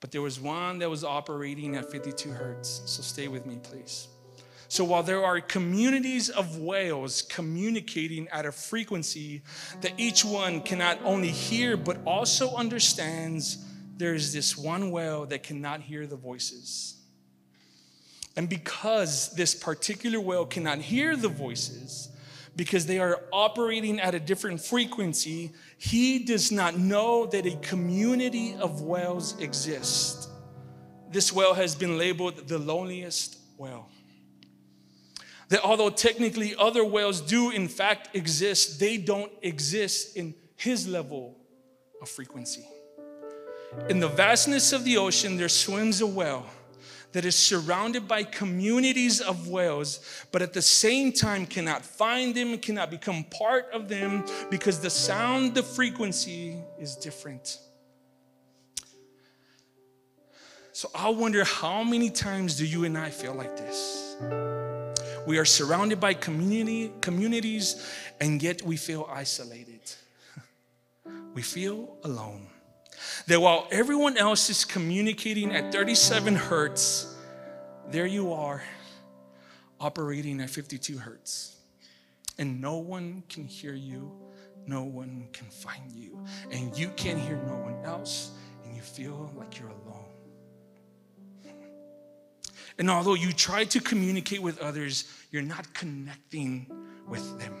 But 0.00 0.12
there 0.12 0.22
was 0.22 0.38
one 0.38 0.78
that 0.80 0.90
was 0.90 1.04
operating 1.04 1.76
at 1.76 1.90
52 1.90 2.30
hertz. 2.30 2.82
So 2.86 3.02
stay 3.02 3.28
with 3.28 3.46
me, 3.46 3.58
please. 3.62 4.08
So 4.68 4.84
while 4.84 5.02
there 5.02 5.24
are 5.24 5.40
communities 5.40 6.28
of 6.28 6.58
whales 6.58 7.22
communicating 7.22 8.28
at 8.28 8.46
a 8.46 8.52
frequency 8.52 9.42
that 9.80 9.92
each 9.96 10.24
one 10.24 10.60
cannot 10.60 10.98
only 11.04 11.30
hear 11.30 11.76
but 11.76 11.98
also 12.04 12.54
understands, 12.54 13.64
there 13.96 14.14
is 14.14 14.32
this 14.32 14.56
one 14.56 14.90
whale 14.90 15.24
that 15.26 15.42
cannot 15.42 15.80
hear 15.80 16.06
the 16.06 16.16
voices. 16.16 16.95
And 18.36 18.48
because 18.48 19.34
this 19.34 19.54
particular 19.54 20.20
whale 20.20 20.46
cannot 20.46 20.78
hear 20.78 21.16
the 21.16 21.28
voices, 21.28 22.10
because 22.54 22.86
they 22.86 22.98
are 22.98 23.20
operating 23.32 24.00
at 24.00 24.14
a 24.14 24.20
different 24.20 24.60
frequency, 24.60 25.52
he 25.78 26.20
does 26.20 26.52
not 26.52 26.78
know 26.78 27.26
that 27.26 27.46
a 27.46 27.56
community 27.56 28.54
of 28.54 28.82
whales 28.82 29.38
exist. 29.40 30.28
This 31.10 31.32
whale 31.32 31.54
has 31.54 31.74
been 31.74 31.98
labeled 31.98 32.48
the 32.48 32.58
loneliest 32.58 33.38
whale 33.56 33.88
that 35.48 35.62
although 35.62 35.90
technically 35.90 36.54
other 36.56 36.84
whales 36.84 37.20
do 37.20 37.50
in 37.50 37.68
fact 37.68 38.14
exist, 38.16 38.80
they 38.80 38.96
don't 38.96 39.30
exist 39.42 40.16
in 40.16 40.34
his 40.56 40.88
level 40.88 41.36
of 42.02 42.08
frequency. 42.08 42.66
In 43.88 44.00
the 44.00 44.08
vastness 44.08 44.72
of 44.72 44.84
the 44.84 44.96
ocean, 44.96 45.36
there 45.36 45.48
swims 45.48 46.00
a 46.00 46.06
whale 46.06 46.46
that 47.16 47.24
is 47.24 47.34
surrounded 47.34 48.06
by 48.06 48.22
communities 48.22 49.22
of 49.22 49.48
whales, 49.48 50.00
but 50.32 50.42
at 50.42 50.52
the 50.52 50.60
same 50.60 51.10
time 51.10 51.46
cannot 51.46 51.82
find 51.82 52.34
them, 52.34 52.58
cannot 52.58 52.90
become 52.90 53.24
part 53.24 53.70
of 53.72 53.88
them 53.88 54.22
because 54.50 54.80
the 54.80 54.90
sound, 54.90 55.54
the 55.54 55.62
frequency 55.62 56.58
is 56.78 56.94
different. 56.94 57.58
So 60.72 60.90
I 60.94 61.08
wonder 61.08 61.42
how 61.42 61.82
many 61.82 62.10
times 62.10 62.58
do 62.58 62.66
you 62.66 62.84
and 62.84 62.98
I 62.98 63.08
feel 63.08 63.32
like 63.32 63.56
this? 63.56 64.16
We 65.26 65.38
are 65.38 65.46
surrounded 65.46 65.98
by 65.98 66.12
community, 66.12 66.92
communities, 67.00 67.82
and 68.20 68.42
yet 68.42 68.60
we 68.60 68.76
feel 68.76 69.08
isolated. 69.10 69.80
we 71.34 71.40
feel 71.40 71.96
alone. 72.04 72.48
That 73.26 73.40
while 73.40 73.66
everyone 73.70 74.16
else 74.16 74.50
is 74.50 74.64
communicating 74.64 75.54
at 75.54 75.72
37 75.72 76.34
hertz, 76.36 77.16
there 77.90 78.06
you 78.06 78.32
are 78.32 78.62
operating 79.80 80.40
at 80.40 80.50
52 80.50 80.98
hertz. 80.98 81.56
And 82.38 82.60
no 82.60 82.76
one 82.76 83.22
can 83.28 83.44
hear 83.44 83.72
you, 83.72 84.12
no 84.66 84.82
one 84.82 85.28
can 85.32 85.46
find 85.48 85.90
you, 85.92 86.24
and 86.50 86.76
you 86.76 86.88
can't 86.96 87.18
hear 87.18 87.36
no 87.46 87.56
one 87.56 87.82
else, 87.84 88.32
and 88.64 88.76
you 88.76 88.82
feel 88.82 89.32
like 89.36 89.58
you're 89.58 89.68
alone. 89.68 90.04
And 92.78 92.90
although 92.90 93.14
you 93.14 93.32
try 93.32 93.64
to 93.64 93.80
communicate 93.80 94.42
with 94.42 94.58
others, 94.58 95.10
you're 95.30 95.42
not 95.42 95.72
connecting 95.72 96.66
with 97.08 97.38
them. 97.38 97.54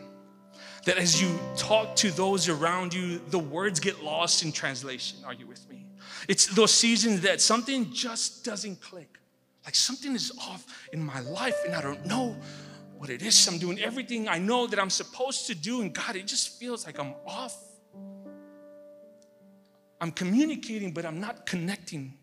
That 0.86 0.98
as 0.98 1.20
you 1.20 1.38
talk 1.56 1.94
to 1.96 2.10
those 2.10 2.48
around 2.48 2.94
you, 2.94 3.20
the 3.30 3.38
words 3.38 3.80
get 3.80 4.02
lost 4.02 4.44
in 4.44 4.52
translation. 4.52 5.18
Are 5.26 5.34
you 5.34 5.46
with 5.46 5.68
me? 5.68 5.84
It's 6.28 6.46
those 6.46 6.72
seasons 6.72 7.20
that 7.22 7.40
something 7.40 7.92
just 7.92 8.44
doesn't 8.44 8.80
click. 8.80 9.18
Like 9.64 9.74
something 9.74 10.14
is 10.14 10.32
off 10.40 10.64
in 10.92 11.04
my 11.04 11.20
life 11.20 11.56
and 11.66 11.74
I 11.74 11.82
don't 11.82 12.06
know 12.06 12.36
what 12.98 13.10
it 13.10 13.20
is. 13.20 13.46
I'm 13.48 13.58
doing 13.58 13.80
everything 13.80 14.28
I 14.28 14.38
know 14.38 14.66
that 14.66 14.78
I'm 14.78 14.90
supposed 14.90 15.46
to 15.48 15.54
do, 15.54 15.82
and 15.82 15.92
God, 15.92 16.16
it 16.16 16.26
just 16.26 16.58
feels 16.58 16.86
like 16.86 16.98
I'm 16.98 17.14
off. 17.26 17.56
I'm 20.00 20.12
communicating, 20.12 20.92
but 20.92 21.04
I'm 21.04 21.20
not 21.20 21.46
connecting. 21.46 22.14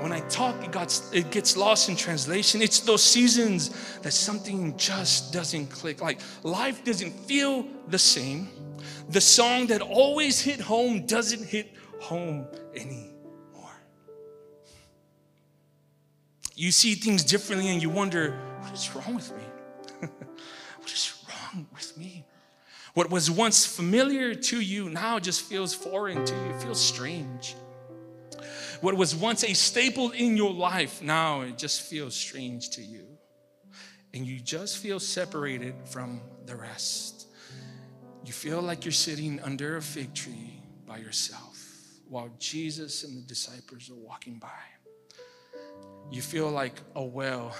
When 0.00 0.12
I 0.12 0.20
talk, 0.28 0.64
it 0.64 0.72
gets, 0.72 1.12
it 1.12 1.30
gets 1.30 1.58
lost 1.58 1.90
in 1.90 1.96
translation. 1.96 2.62
It's 2.62 2.80
those 2.80 3.04
seasons 3.04 3.98
that 3.98 4.12
something 4.12 4.74
just 4.78 5.32
doesn't 5.32 5.66
click. 5.66 6.00
Like 6.00 6.20
life 6.42 6.82
doesn't 6.84 7.12
feel 7.12 7.66
the 7.88 7.98
same. 7.98 8.48
The 9.10 9.20
song 9.20 9.66
that 9.66 9.82
always 9.82 10.40
hit 10.40 10.58
home 10.58 11.04
doesn't 11.04 11.44
hit 11.44 11.74
home 12.00 12.46
anymore. 12.74 13.10
You 16.56 16.70
see 16.70 16.94
things 16.94 17.22
differently 17.22 17.68
and 17.68 17.82
you 17.82 17.90
wonder, 17.90 18.38
what 18.60 18.72
is 18.72 18.94
wrong 18.94 19.14
with 19.14 19.30
me? 19.36 19.42
what 20.78 20.92
is 20.92 21.14
wrong 21.28 21.66
with 21.74 21.98
me? 21.98 22.24
What 22.94 23.10
was 23.10 23.30
once 23.30 23.66
familiar 23.66 24.34
to 24.34 24.60
you 24.60 24.88
now 24.88 25.18
just 25.18 25.42
feels 25.42 25.74
foreign 25.74 26.24
to 26.24 26.34
you, 26.34 26.54
it 26.54 26.62
feels 26.62 26.80
strange. 26.80 27.54
What 28.80 28.94
was 28.94 29.14
once 29.14 29.44
a 29.44 29.52
staple 29.52 30.10
in 30.12 30.36
your 30.36 30.52
life 30.52 31.02
now 31.02 31.42
it 31.42 31.58
just 31.58 31.82
feels 31.82 32.14
strange 32.14 32.70
to 32.70 32.82
you. 32.82 33.06
And 34.14 34.26
you 34.26 34.40
just 34.40 34.78
feel 34.78 34.98
separated 34.98 35.74
from 35.84 36.20
the 36.46 36.56
rest. 36.56 37.28
You 38.24 38.32
feel 38.32 38.60
like 38.60 38.84
you're 38.84 38.92
sitting 38.92 39.40
under 39.40 39.76
a 39.76 39.82
fig 39.82 40.14
tree 40.14 40.62
by 40.86 40.98
yourself 40.98 41.58
while 42.08 42.30
Jesus 42.38 43.04
and 43.04 43.16
the 43.16 43.26
disciples 43.26 43.90
are 43.90 43.94
walking 43.94 44.38
by. 44.38 44.48
You 46.10 46.22
feel 46.22 46.50
like 46.50 46.80
a 46.96 47.04
well 47.04 47.54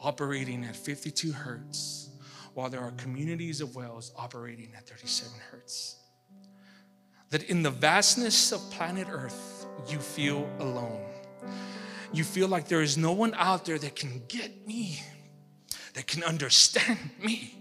operating 0.00 0.64
at 0.64 0.74
52 0.74 1.30
hertz 1.32 2.10
while 2.54 2.70
there 2.70 2.80
are 2.80 2.92
communities 2.92 3.60
of 3.60 3.76
wells 3.76 4.12
operating 4.16 4.72
at 4.76 4.88
37 4.88 5.32
hertz. 5.50 5.96
That 7.30 7.44
in 7.44 7.62
the 7.62 7.70
vastness 7.70 8.50
of 8.50 8.60
planet 8.70 9.08
Earth, 9.10 9.55
you 9.88 9.98
feel 9.98 10.48
alone. 10.58 11.04
You 12.12 12.24
feel 12.24 12.48
like 12.48 12.68
there 12.68 12.82
is 12.82 12.96
no 12.96 13.12
one 13.12 13.34
out 13.34 13.64
there 13.64 13.78
that 13.78 13.96
can 13.96 14.22
get 14.28 14.66
me, 14.66 15.02
that 15.94 16.06
can 16.06 16.22
understand 16.24 17.10
me, 17.22 17.54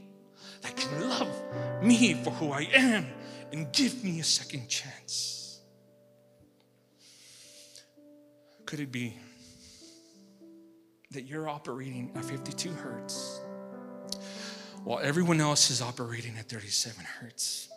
that 0.61 0.75
can 0.75 1.09
love 1.09 1.41
me 1.81 2.13
for 2.13 2.31
who 2.31 2.51
I 2.51 2.67
am 2.73 3.07
and 3.51 3.71
give 3.71 4.03
me 4.03 4.19
a 4.19 4.23
second 4.23 4.67
chance. 4.67 5.59
Could 8.65 8.79
it 8.79 8.91
be 8.91 9.17
that 11.11 11.23
you're 11.23 11.47
operating 11.47 12.11
at 12.15 12.25
52 12.25 12.69
hertz 12.71 13.39
while 14.83 14.99
everyone 14.99 15.41
else 15.41 15.71
is 15.71 15.81
operating 15.81 16.37
at 16.37 16.47
37 16.47 17.03
hertz. 17.19 17.69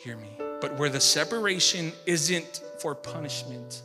Hear 0.00 0.16
me. 0.16 0.30
But 0.62 0.78
where 0.78 0.88
the 0.88 1.00
separation 1.00 1.92
isn't 2.06 2.62
for 2.80 2.94
punishment, 2.94 3.82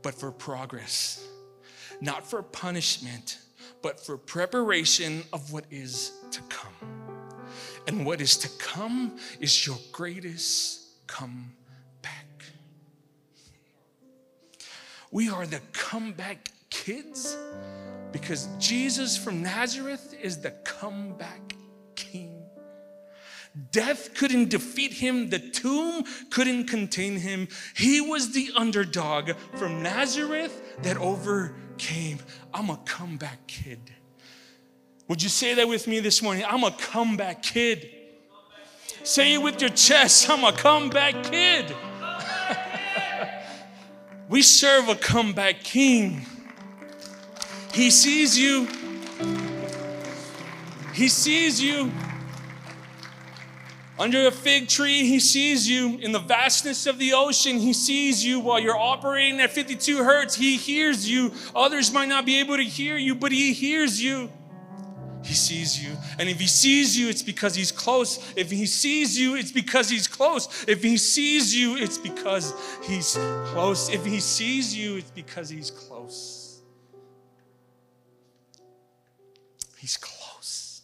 but 0.00 0.14
for 0.14 0.30
progress. 0.30 1.26
Not 2.00 2.24
for 2.24 2.40
punishment, 2.40 3.38
but 3.82 3.98
for 3.98 4.16
preparation 4.16 5.24
of 5.32 5.52
what 5.52 5.64
is 5.72 6.12
to 6.30 6.40
come. 6.42 6.72
And 7.88 8.06
what 8.06 8.20
is 8.20 8.36
to 8.36 8.48
come 8.58 9.18
is 9.40 9.66
your 9.66 9.78
greatest 9.90 11.06
come 11.08 11.50
back. 12.00 12.44
We 15.10 15.28
are 15.30 15.46
the 15.46 15.60
comeback 15.72 16.50
kids 16.70 17.36
because 18.12 18.48
Jesus 18.60 19.16
from 19.16 19.42
Nazareth 19.42 20.14
is 20.22 20.38
the 20.38 20.52
comeback. 20.62 21.56
Death 23.72 24.14
couldn't 24.14 24.50
defeat 24.50 24.92
him, 24.92 25.30
the 25.30 25.38
tomb 25.38 26.04
couldn't 26.30 26.66
contain 26.66 27.16
him. 27.16 27.48
He 27.74 28.00
was 28.00 28.32
the 28.32 28.50
underdog 28.54 29.32
from 29.54 29.82
Nazareth 29.82 30.78
that 30.82 30.96
overcame. 30.96 32.20
I'm 32.54 32.70
a 32.70 32.76
comeback 32.84 33.46
kid. 33.46 33.80
Would 35.08 35.22
you 35.22 35.28
say 35.28 35.54
that 35.54 35.66
with 35.66 35.88
me 35.88 36.00
this 36.00 36.22
morning? 36.22 36.44
I'm 36.46 36.62
a 36.62 36.70
comeback 36.70 37.42
kid. 37.42 37.90
Say 39.02 39.34
it 39.34 39.38
with 39.38 39.60
your 39.60 39.70
chest. 39.70 40.28
I'm 40.28 40.44
a 40.44 40.52
comeback 40.52 41.24
kid. 41.24 41.74
we 44.28 44.42
serve 44.42 44.88
a 44.88 44.94
comeback 44.94 45.64
king. 45.64 46.26
He 47.72 47.90
sees 47.90 48.38
you. 48.38 48.68
He 50.92 51.08
sees 51.08 51.62
you. 51.62 51.90
Under 53.98 54.28
a 54.28 54.30
fig 54.30 54.68
tree, 54.68 55.06
he 55.06 55.18
sees 55.18 55.68
you. 55.68 55.98
In 55.98 56.12
the 56.12 56.20
vastness 56.20 56.86
of 56.86 56.98
the 56.98 57.14
ocean, 57.14 57.58
he 57.58 57.72
sees 57.72 58.24
you 58.24 58.38
while 58.38 58.60
you're 58.60 58.78
operating 58.78 59.40
at 59.40 59.50
52 59.50 60.04
hertz. 60.04 60.36
He 60.36 60.56
hears 60.56 61.10
you. 61.10 61.32
Others 61.54 61.92
might 61.92 62.08
not 62.08 62.24
be 62.24 62.38
able 62.38 62.56
to 62.56 62.62
hear 62.62 62.96
you, 62.96 63.16
but 63.16 63.32
he 63.32 63.52
hears 63.52 64.00
you. 64.00 64.30
He 65.24 65.34
sees 65.34 65.82
you. 65.82 65.96
And 66.18 66.28
if 66.28 66.38
he 66.38 66.46
sees 66.46 66.96
you, 66.96 67.08
it's 67.08 67.22
because 67.22 67.56
he's 67.56 67.72
close. 67.72 68.32
If 68.36 68.50
he 68.50 68.66
sees 68.66 69.18
you, 69.18 69.34
it's 69.34 69.50
because 69.50 69.90
he's 69.90 70.06
close. 70.06 70.64
If 70.68 70.82
he 70.82 70.96
sees 70.96 71.54
you, 71.54 71.76
it's 71.76 71.98
because 71.98 72.54
he's 72.84 73.18
close. 73.46 73.88
If 73.90 74.06
he 74.06 74.20
sees 74.20 74.76
you, 74.76 74.96
it's 74.96 75.10
because 75.10 75.48
he's 75.48 75.72
close. 75.72 76.62
He's 79.76 79.96
close. 79.96 80.82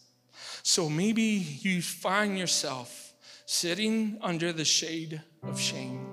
So 0.63 0.89
maybe 0.89 1.23
you 1.23 1.81
find 1.81 2.37
yourself 2.37 3.04
sitting 3.45 4.17
under 4.21 4.51
the 4.51 4.65
shade 4.65 5.21
of 5.43 5.59
shame. 5.59 6.07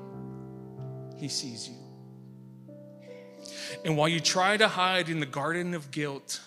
He 1.17 1.29
sees 1.29 1.69
you. 1.69 1.77
And 3.85 3.97
while 3.97 4.09
you 4.09 4.21
try 4.21 4.57
to 4.57 4.69
hide 4.69 5.09
in 5.09 5.21
the 5.21 5.27
garden 5.27 5.75
of 5.75 5.91
guilt, 5.91 6.41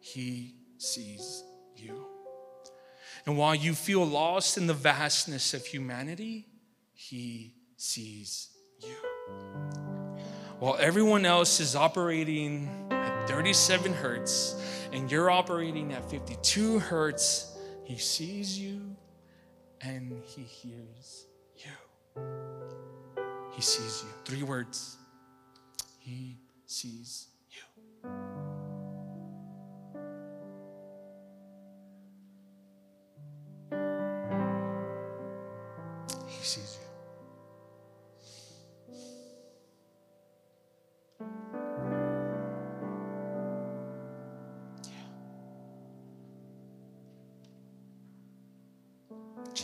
He 0.00 0.54
sees 0.78 1.44
you. 1.76 2.06
And 3.26 3.38
while 3.38 3.54
you 3.54 3.74
feel 3.74 4.04
lost 4.04 4.56
in 4.58 4.66
the 4.66 4.74
vastness 4.74 5.54
of 5.54 5.64
humanity, 5.66 6.46
He 6.92 7.54
sees 7.76 8.50
you. 8.80 8.96
While 10.58 10.76
everyone 10.78 11.26
else 11.26 11.60
is 11.60 11.76
operating 11.76 12.68
at 12.90 13.28
37 13.28 13.92
hertz, 13.92 14.56
and 14.92 15.10
you're 15.10 15.30
operating 15.30 15.92
at 15.92 16.08
52 16.08 16.78
hertz, 16.78 17.56
he 17.84 17.98
sees 17.98 18.58
you 18.58 18.93
and 19.86 20.22
he 20.24 20.42
hears 20.42 21.26
you. 21.56 22.22
He 23.52 23.60
sees 23.60 24.02
you. 24.02 24.10
Three 24.24 24.42
words. 24.42 24.96
He 25.98 26.38
sees 26.66 27.28
you. 27.50 27.62
He 36.26 36.44
sees 36.44 36.78
you. 36.80 36.83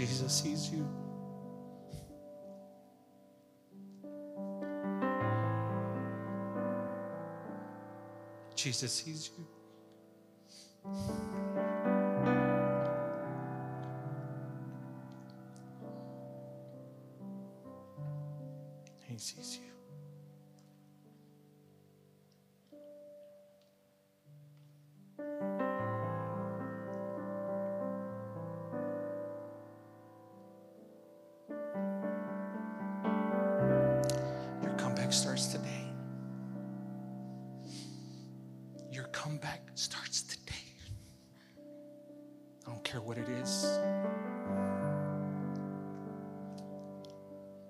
Jesus 0.01 0.33
sees 0.33 0.71
you. 0.73 0.89
Jesus 8.55 8.93
sees 8.93 9.31
you. 9.37 9.60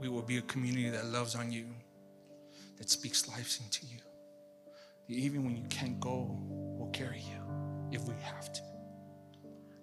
We 0.00 0.08
will 0.08 0.22
be 0.22 0.38
a 0.38 0.42
community 0.42 0.88
that 0.88 1.04
loves 1.06 1.34
on 1.34 1.52
you, 1.52 1.66
that 2.78 2.88
speaks 2.88 3.28
life 3.28 3.60
into 3.62 3.84
you. 3.84 3.98
Even 5.08 5.44
when 5.44 5.56
you 5.56 5.64
can't 5.68 6.00
go, 6.00 6.38
we'll 6.40 6.90
carry 6.90 7.18
you 7.18 7.42
if 7.92 8.02
we 8.04 8.14
have 8.22 8.50
to. 8.52 8.62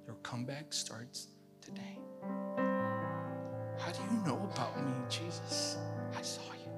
Your 0.08 0.16
comeback 0.24 0.74
starts 0.74 1.28
today. 1.62 2.00
How 3.78 3.92
do 3.92 4.00
you 4.10 4.22
know 4.26 4.50
about 4.54 4.84
me, 4.84 4.92
Jesus? 5.08 5.78
I 6.18 6.22
saw 6.24 6.42
you. 6.66 6.72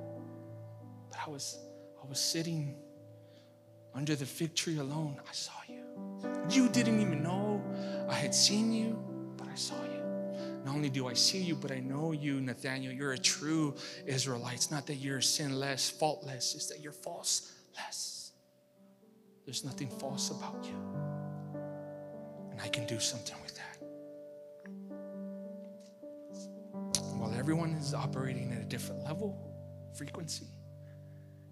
But 1.09 1.19
I 1.25 1.29
was 1.29 1.59
I 2.03 2.07
was 2.09 2.19
sitting 2.19 2.75
under 3.95 4.15
the 4.15 4.25
fig 4.25 4.53
tree 4.53 4.79
alone. 4.79 5.15
I 5.29 5.31
saw 5.31 5.53
you. 5.67 5.85
You 6.49 6.67
didn't 6.69 6.99
even 6.99 7.23
know 7.23 7.63
I 8.09 8.15
had 8.15 8.35
seen 8.35 8.73
you, 8.73 8.97
but 9.37 9.47
I 9.47 9.55
saw 9.55 9.75
you. 9.83 9.88
Not 10.65 10.75
only 10.75 10.89
do 10.89 11.07
I 11.07 11.13
see 11.13 11.39
you, 11.41 11.55
but 11.55 11.71
I 11.71 11.79
know 11.79 12.11
you, 12.11 12.41
Nathaniel. 12.41 12.91
You're 12.91 13.13
a 13.13 13.17
true 13.17 13.75
Israelite. 14.05 14.55
It's 14.55 14.71
not 14.71 14.85
that 14.87 14.95
you're 14.95 15.21
sinless, 15.21 15.89
faultless, 15.89 16.53
it's 16.55 16.67
that 16.67 16.81
you're 16.81 16.91
falseless. 16.91 18.31
There's 19.45 19.63
nothing 19.63 19.89
false 19.89 20.31
about 20.31 20.63
you. 20.63 20.75
And 22.51 22.61
I 22.61 22.67
can 22.67 22.85
do 22.85 22.99
something 22.99 23.35
with 23.41 23.55
that. 23.55 23.77
While 27.17 27.33
everyone 27.33 27.71
is 27.73 27.93
operating 27.93 28.51
at 28.51 28.61
a 28.61 28.65
different 28.65 29.03
level, 29.03 29.37
frequency, 29.97 30.45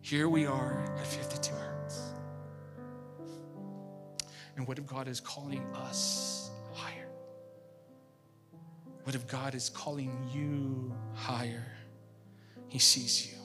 here 0.02 0.30
we 0.30 0.46
are 0.46 0.96
at 0.98 1.08
52 1.08 1.54
hertz. 1.54 2.14
And 4.56 4.68
what 4.68 4.78
if 4.80 4.86
God 4.86 5.08
is 5.08 5.20
calling 5.20 5.64
us? 5.74 6.37
What 9.08 9.16
if 9.16 9.26
God 9.26 9.56
is 9.56 9.70
calling 9.70 10.12
you 10.34 10.94
higher? 11.16 11.66
He 12.68 12.78
sees 12.78 13.26
you. 13.26 13.38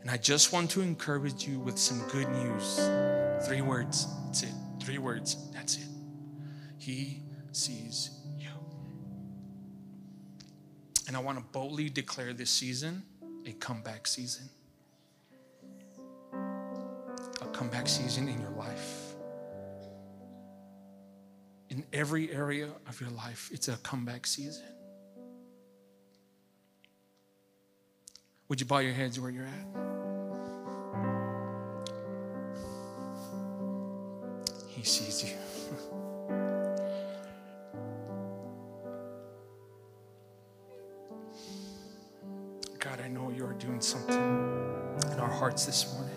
And 0.00 0.10
I 0.10 0.16
just 0.16 0.52
want 0.52 0.68
to 0.72 0.80
encourage 0.80 1.46
you 1.46 1.60
with 1.60 1.78
some 1.78 2.02
good 2.08 2.28
news. 2.28 2.80
Three 3.46 3.60
words. 3.60 4.08
That's 4.24 4.42
it. 4.42 4.52
Three 4.82 4.98
words. 4.98 5.36
That's 5.52 5.76
it. 5.76 5.86
He 6.76 7.22
sees 7.52 8.10
you. 8.36 8.48
And 11.06 11.16
I 11.16 11.20
want 11.20 11.38
to 11.38 11.44
boldly 11.52 11.88
declare 11.88 12.32
this 12.32 12.50
season 12.50 13.04
a 13.46 13.52
comeback 13.52 14.08
season. 14.08 14.48
A 16.32 17.46
comeback 17.52 17.86
season 17.86 18.26
in 18.26 18.40
your 18.40 18.50
life 18.50 19.07
in 21.70 21.84
every 21.92 22.32
area 22.32 22.68
of 22.86 23.00
your 23.00 23.10
life. 23.10 23.50
It's 23.52 23.68
a 23.68 23.76
comeback 23.78 24.26
season. 24.26 24.64
Would 28.48 28.60
you 28.60 28.66
bow 28.66 28.78
your 28.78 28.94
heads 28.94 29.20
where 29.20 29.30
you're 29.30 29.44
at? 29.44 29.66
He 34.68 34.82
sees 34.82 35.24
you. 35.24 35.30
God, 42.78 43.00
I 43.04 43.08
know 43.08 43.30
you're 43.30 43.52
doing 43.54 43.82
something 43.82 44.14
in 44.14 45.20
our 45.20 45.30
hearts 45.30 45.66
this 45.66 45.92
morning 45.92 46.07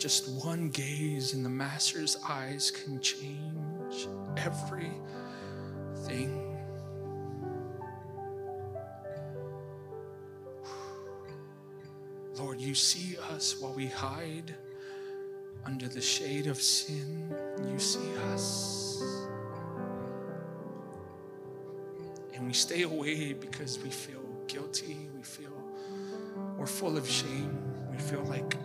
just 0.00 0.28
one 0.30 0.70
gaze 0.70 1.34
in 1.34 1.42
the 1.42 1.48
Master's 1.50 2.16
eyes 2.26 2.70
can 2.70 2.98
change 3.02 4.08
everything. 4.38 4.96
Lord, 12.38 12.58
you 12.58 12.74
see 12.74 13.18
us 13.34 13.60
while 13.60 13.74
we 13.74 13.88
hide 13.88 14.54
under 15.66 15.86
the 15.86 16.00
shade 16.00 16.46
of 16.46 16.56
sin. 16.56 17.30
You 17.70 17.78
see 17.78 18.16
us. 18.32 19.02
And 22.32 22.46
we 22.46 22.54
stay 22.54 22.84
away 22.84 23.34
because 23.34 23.78
we 23.80 23.90
feel 23.90 24.24
guilty. 24.46 24.96
We 25.14 25.22
feel 25.22 25.52
we're 26.56 26.64
full 26.64 26.96
of 26.96 27.06
shame. 27.06 27.58
We 27.90 27.98
feel 27.98 28.22
like 28.22 28.56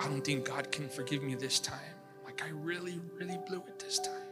I 0.00 0.06
don't 0.08 0.22
think 0.22 0.44
God 0.44 0.70
can 0.70 0.88
forgive 0.88 1.22
me 1.22 1.34
this 1.34 1.58
time. 1.58 1.94
Like 2.24 2.42
I 2.42 2.50
really, 2.52 3.00
really 3.18 3.38
blew 3.46 3.62
it 3.66 3.78
this 3.78 3.98
time. 3.98 4.26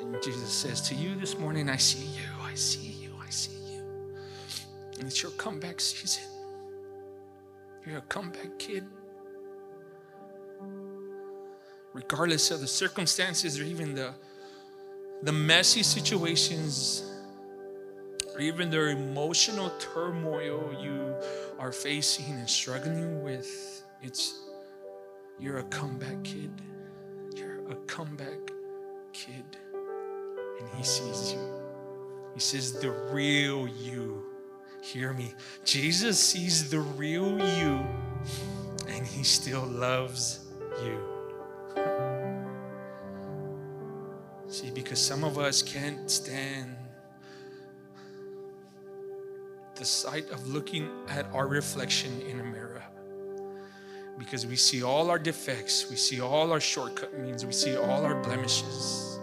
And 0.00 0.22
Jesus 0.22 0.50
says 0.50 0.80
to 0.88 0.94
you 0.94 1.14
this 1.14 1.38
morning, 1.38 1.68
I 1.68 1.76
see 1.76 2.06
you, 2.06 2.28
I 2.42 2.54
see 2.54 2.88
you, 3.02 3.10
I 3.20 3.30
see 3.30 3.52
you. 3.72 3.84
And 4.98 5.04
it's 5.04 5.22
your 5.22 5.32
comeback 5.32 5.80
season. 5.80 6.24
You're 7.86 7.98
a 7.98 8.02
comeback 8.02 8.58
kid. 8.58 8.84
Regardless 11.92 12.50
of 12.50 12.60
the 12.60 12.66
circumstances 12.66 13.60
or 13.60 13.64
even 13.64 13.94
the, 13.94 14.14
the 15.22 15.32
messy 15.32 15.82
situations 15.82 17.11
even 18.42 18.70
the 18.70 18.88
emotional 18.88 19.70
turmoil 19.78 20.74
you 20.80 21.14
are 21.58 21.72
facing 21.72 22.34
and 22.34 22.48
struggling 22.48 23.22
with, 23.22 23.82
it's 24.02 24.40
you're 25.38 25.58
a 25.58 25.64
comeback 25.64 26.22
kid. 26.22 26.50
You're 27.36 27.70
a 27.70 27.76
comeback 27.86 28.50
kid. 29.12 29.44
And 29.72 30.68
he 30.76 30.84
sees 30.84 31.32
you. 31.32 31.62
He 32.34 32.40
says, 32.40 32.72
the 32.80 32.90
real 33.10 33.66
you. 33.66 34.24
Hear 34.82 35.12
me. 35.12 35.32
Jesus 35.64 36.18
sees 36.18 36.68
the 36.68 36.80
real 36.80 37.38
you, 37.58 37.86
and 38.88 39.06
he 39.06 39.22
still 39.22 39.64
loves 39.64 40.40
you. 40.82 40.98
See, 44.48 44.70
because 44.70 45.00
some 45.00 45.22
of 45.22 45.38
us 45.38 45.62
can't 45.62 46.10
stand 46.10 46.76
the 49.76 49.84
sight 49.84 50.30
of 50.30 50.46
looking 50.48 50.88
at 51.08 51.26
our 51.32 51.46
reflection 51.46 52.20
in 52.22 52.40
a 52.40 52.42
mirror. 52.42 52.82
Because 54.18 54.46
we 54.46 54.56
see 54.56 54.82
all 54.82 55.10
our 55.10 55.18
defects, 55.18 55.88
we 55.90 55.96
see 55.96 56.20
all 56.20 56.52
our 56.52 56.60
shortcomings, 56.60 57.44
we 57.46 57.52
see 57.52 57.76
all 57.76 58.04
our 58.04 58.20
blemishes. 58.22 59.18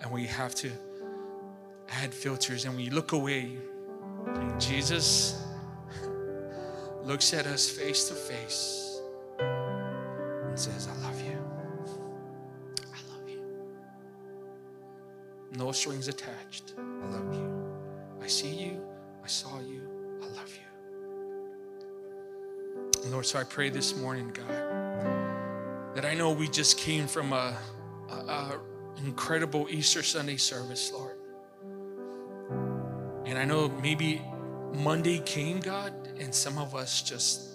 And 0.00 0.10
we 0.12 0.26
have 0.26 0.54
to 0.56 0.70
add 1.88 2.14
filters 2.14 2.64
and 2.64 2.76
we 2.76 2.90
look 2.90 3.12
away. 3.12 3.56
And 4.26 4.60
Jesus 4.60 5.42
looks 7.02 7.32
at 7.34 7.46
us 7.46 7.68
face 7.68 8.08
to 8.08 8.14
face 8.14 9.00
and 9.38 10.58
says, 10.58 10.88
I 10.88 11.06
love 11.06 11.20
you. 11.20 11.25
No 15.56 15.72
strings 15.72 16.06
attached. 16.06 16.74
I 16.76 17.06
love 17.06 17.34
you. 17.34 17.50
I 18.20 18.26
see 18.26 18.54
you. 18.54 18.86
I 19.24 19.26
saw 19.26 19.58
you. 19.58 19.88
I 20.22 20.26
love 20.26 20.52
you. 23.02 23.10
Lord, 23.10 23.24
so 23.24 23.38
I 23.38 23.44
pray 23.44 23.70
this 23.70 23.96
morning, 23.96 24.30
God, 24.34 25.94
that 25.94 26.04
I 26.04 26.12
know 26.12 26.30
we 26.32 26.46
just 26.46 26.76
came 26.76 27.06
from 27.06 27.32
a, 27.32 27.56
a, 28.10 28.14
a 28.14 28.60
incredible 29.02 29.66
Easter 29.70 30.02
Sunday 30.02 30.36
service, 30.36 30.92
Lord. 30.92 31.16
And 33.24 33.38
I 33.38 33.44
know 33.46 33.70
maybe 33.82 34.20
Monday 34.74 35.20
came, 35.20 35.60
God, 35.60 35.94
and 36.20 36.34
some 36.34 36.58
of 36.58 36.74
us 36.74 37.00
just 37.00 37.54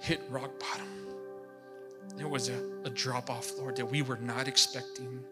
hit 0.00 0.22
rock 0.30 0.58
bottom. 0.58 0.99
There 2.16 2.28
was 2.28 2.48
a, 2.48 2.60
a 2.84 2.90
drop 2.90 3.30
off, 3.30 3.56
Lord, 3.58 3.76
that 3.76 3.86
we 3.86 4.02
were 4.02 4.18
not 4.18 4.48
expecting. 4.48 5.24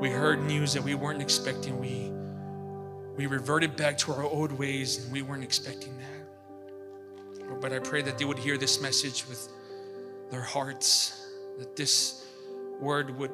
We 0.00 0.10
heard 0.10 0.42
news 0.44 0.72
that 0.74 0.82
we 0.82 0.94
weren't 0.94 1.22
expecting. 1.22 1.78
We 1.80 2.12
we 3.16 3.26
reverted 3.26 3.76
back 3.76 3.96
to 3.98 4.12
our 4.12 4.24
old 4.24 4.50
ways 4.52 5.04
and 5.04 5.12
we 5.12 5.22
weren't 5.22 5.44
expecting 5.44 5.96
that. 5.98 7.60
But 7.60 7.72
I 7.72 7.78
pray 7.78 8.02
that 8.02 8.18
they 8.18 8.24
would 8.24 8.38
hear 8.38 8.58
this 8.58 8.82
message 8.82 9.24
with 9.28 9.48
their 10.30 10.42
hearts, 10.42 11.30
that 11.58 11.76
this 11.76 12.26
word 12.80 13.16
would 13.16 13.30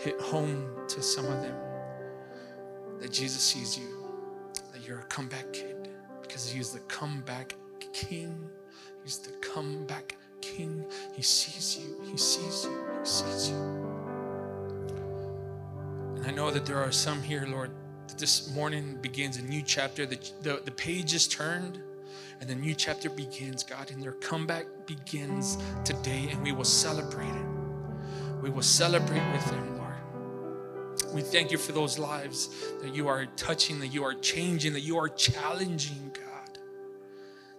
hit 0.00 0.20
home 0.20 0.68
to 0.88 1.00
some 1.00 1.26
of 1.26 1.42
them. 1.42 1.54
That 3.00 3.12
Jesus 3.12 3.40
sees 3.40 3.78
you, 3.78 4.04
that 4.72 4.86
you're 4.86 4.98
a 5.00 5.04
comeback 5.04 5.52
kid, 5.52 5.90
because 6.20 6.50
He's 6.50 6.72
the 6.72 6.80
comeback 6.80 7.54
king. 7.92 8.48
He's 9.04 9.18
the 9.18 9.32
comeback 9.38 10.16
king. 10.40 10.84
He 11.14 11.22
sees 11.22 11.78
you, 11.78 12.10
He 12.10 12.16
sees 12.16 12.64
you, 12.64 12.84
He 13.00 13.06
sees 13.06 13.50
you. 13.50 13.56
And 16.16 16.26
I 16.26 16.30
know 16.30 16.50
that 16.50 16.66
there 16.66 16.78
are 16.78 16.92
some 16.92 17.22
here, 17.22 17.46
Lord, 17.46 17.70
that 18.08 18.18
this 18.18 18.52
morning 18.54 18.98
begins 19.00 19.36
a 19.36 19.42
new 19.42 19.62
chapter. 19.62 20.06
The, 20.06 20.18
the, 20.42 20.60
the 20.64 20.70
page 20.70 21.14
is 21.14 21.28
turned 21.28 21.80
and 22.40 22.48
the 22.48 22.54
new 22.54 22.74
chapter 22.74 23.10
begins, 23.10 23.62
God, 23.64 23.90
and 23.90 24.02
their 24.02 24.12
comeback 24.12 24.66
begins 24.86 25.58
today, 25.84 26.28
and 26.30 26.42
we 26.42 26.52
will 26.52 26.64
celebrate 26.64 27.26
it. 27.28 27.46
we 28.42 28.50
will 28.50 28.62
celebrate 28.62 29.22
with 29.32 29.44
them, 29.46 29.76
Lord. 29.76 31.14
We 31.14 31.22
thank 31.22 31.50
you 31.50 31.58
for 31.58 31.72
those 31.72 31.98
lives 31.98 32.48
that 32.80 32.94
you 32.94 33.08
are 33.08 33.26
touching, 33.36 33.80
that 33.80 33.88
you 33.88 34.04
are 34.04 34.14
changing, 34.14 34.72
that 34.74 34.82
you 34.82 34.98
are 34.98 35.08
challenging, 35.08 36.12
God, 36.14 36.58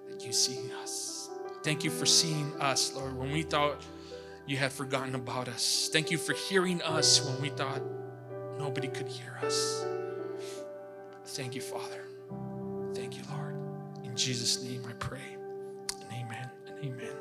that 0.10 0.26
you 0.26 0.32
see 0.32 0.72
us. 0.82 1.09
Thank 1.64 1.84
you 1.84 1.91
for 1.91 2.05
seeing 2.05 2.53
us, 2.60 2.93
Lord, 2.95 3.18
when 3.18 3.32
we 3.32 3.41
thought 3.41 3.82
you 4.47 4.57
had 4.57 4.72
forgotten 4.72 5.16
about 5.16 5.47
us. 5.47 5.89
Thank 5.91 6.10
you 6.10 6.18
for 6.18 6.34
hearing 6.34 6.82
us 6.82 7.24
when 7.26 7.41
we 7.41 7.49
thought 7.49 7.82
nobody 8.57 8.88
could 8.88 9.07
hear 9.07 9.38
us. 9.43 9.86
Thank 11.26 11.55
you, 11.55 11.62
Father. 11.62 12.05
Thank 12.95 13.18
you, 13.18 13.24
Lord. 13.30 13.55
In 14.03 14.16
Jesus' 14.16 14.64
name 14.64 14.84
I 14.89 14.93
pray. 14.93 15.36
And 16.01 16.12
amen 16.12 16.49
and 16.68 16.86
amen. 16.86 17.18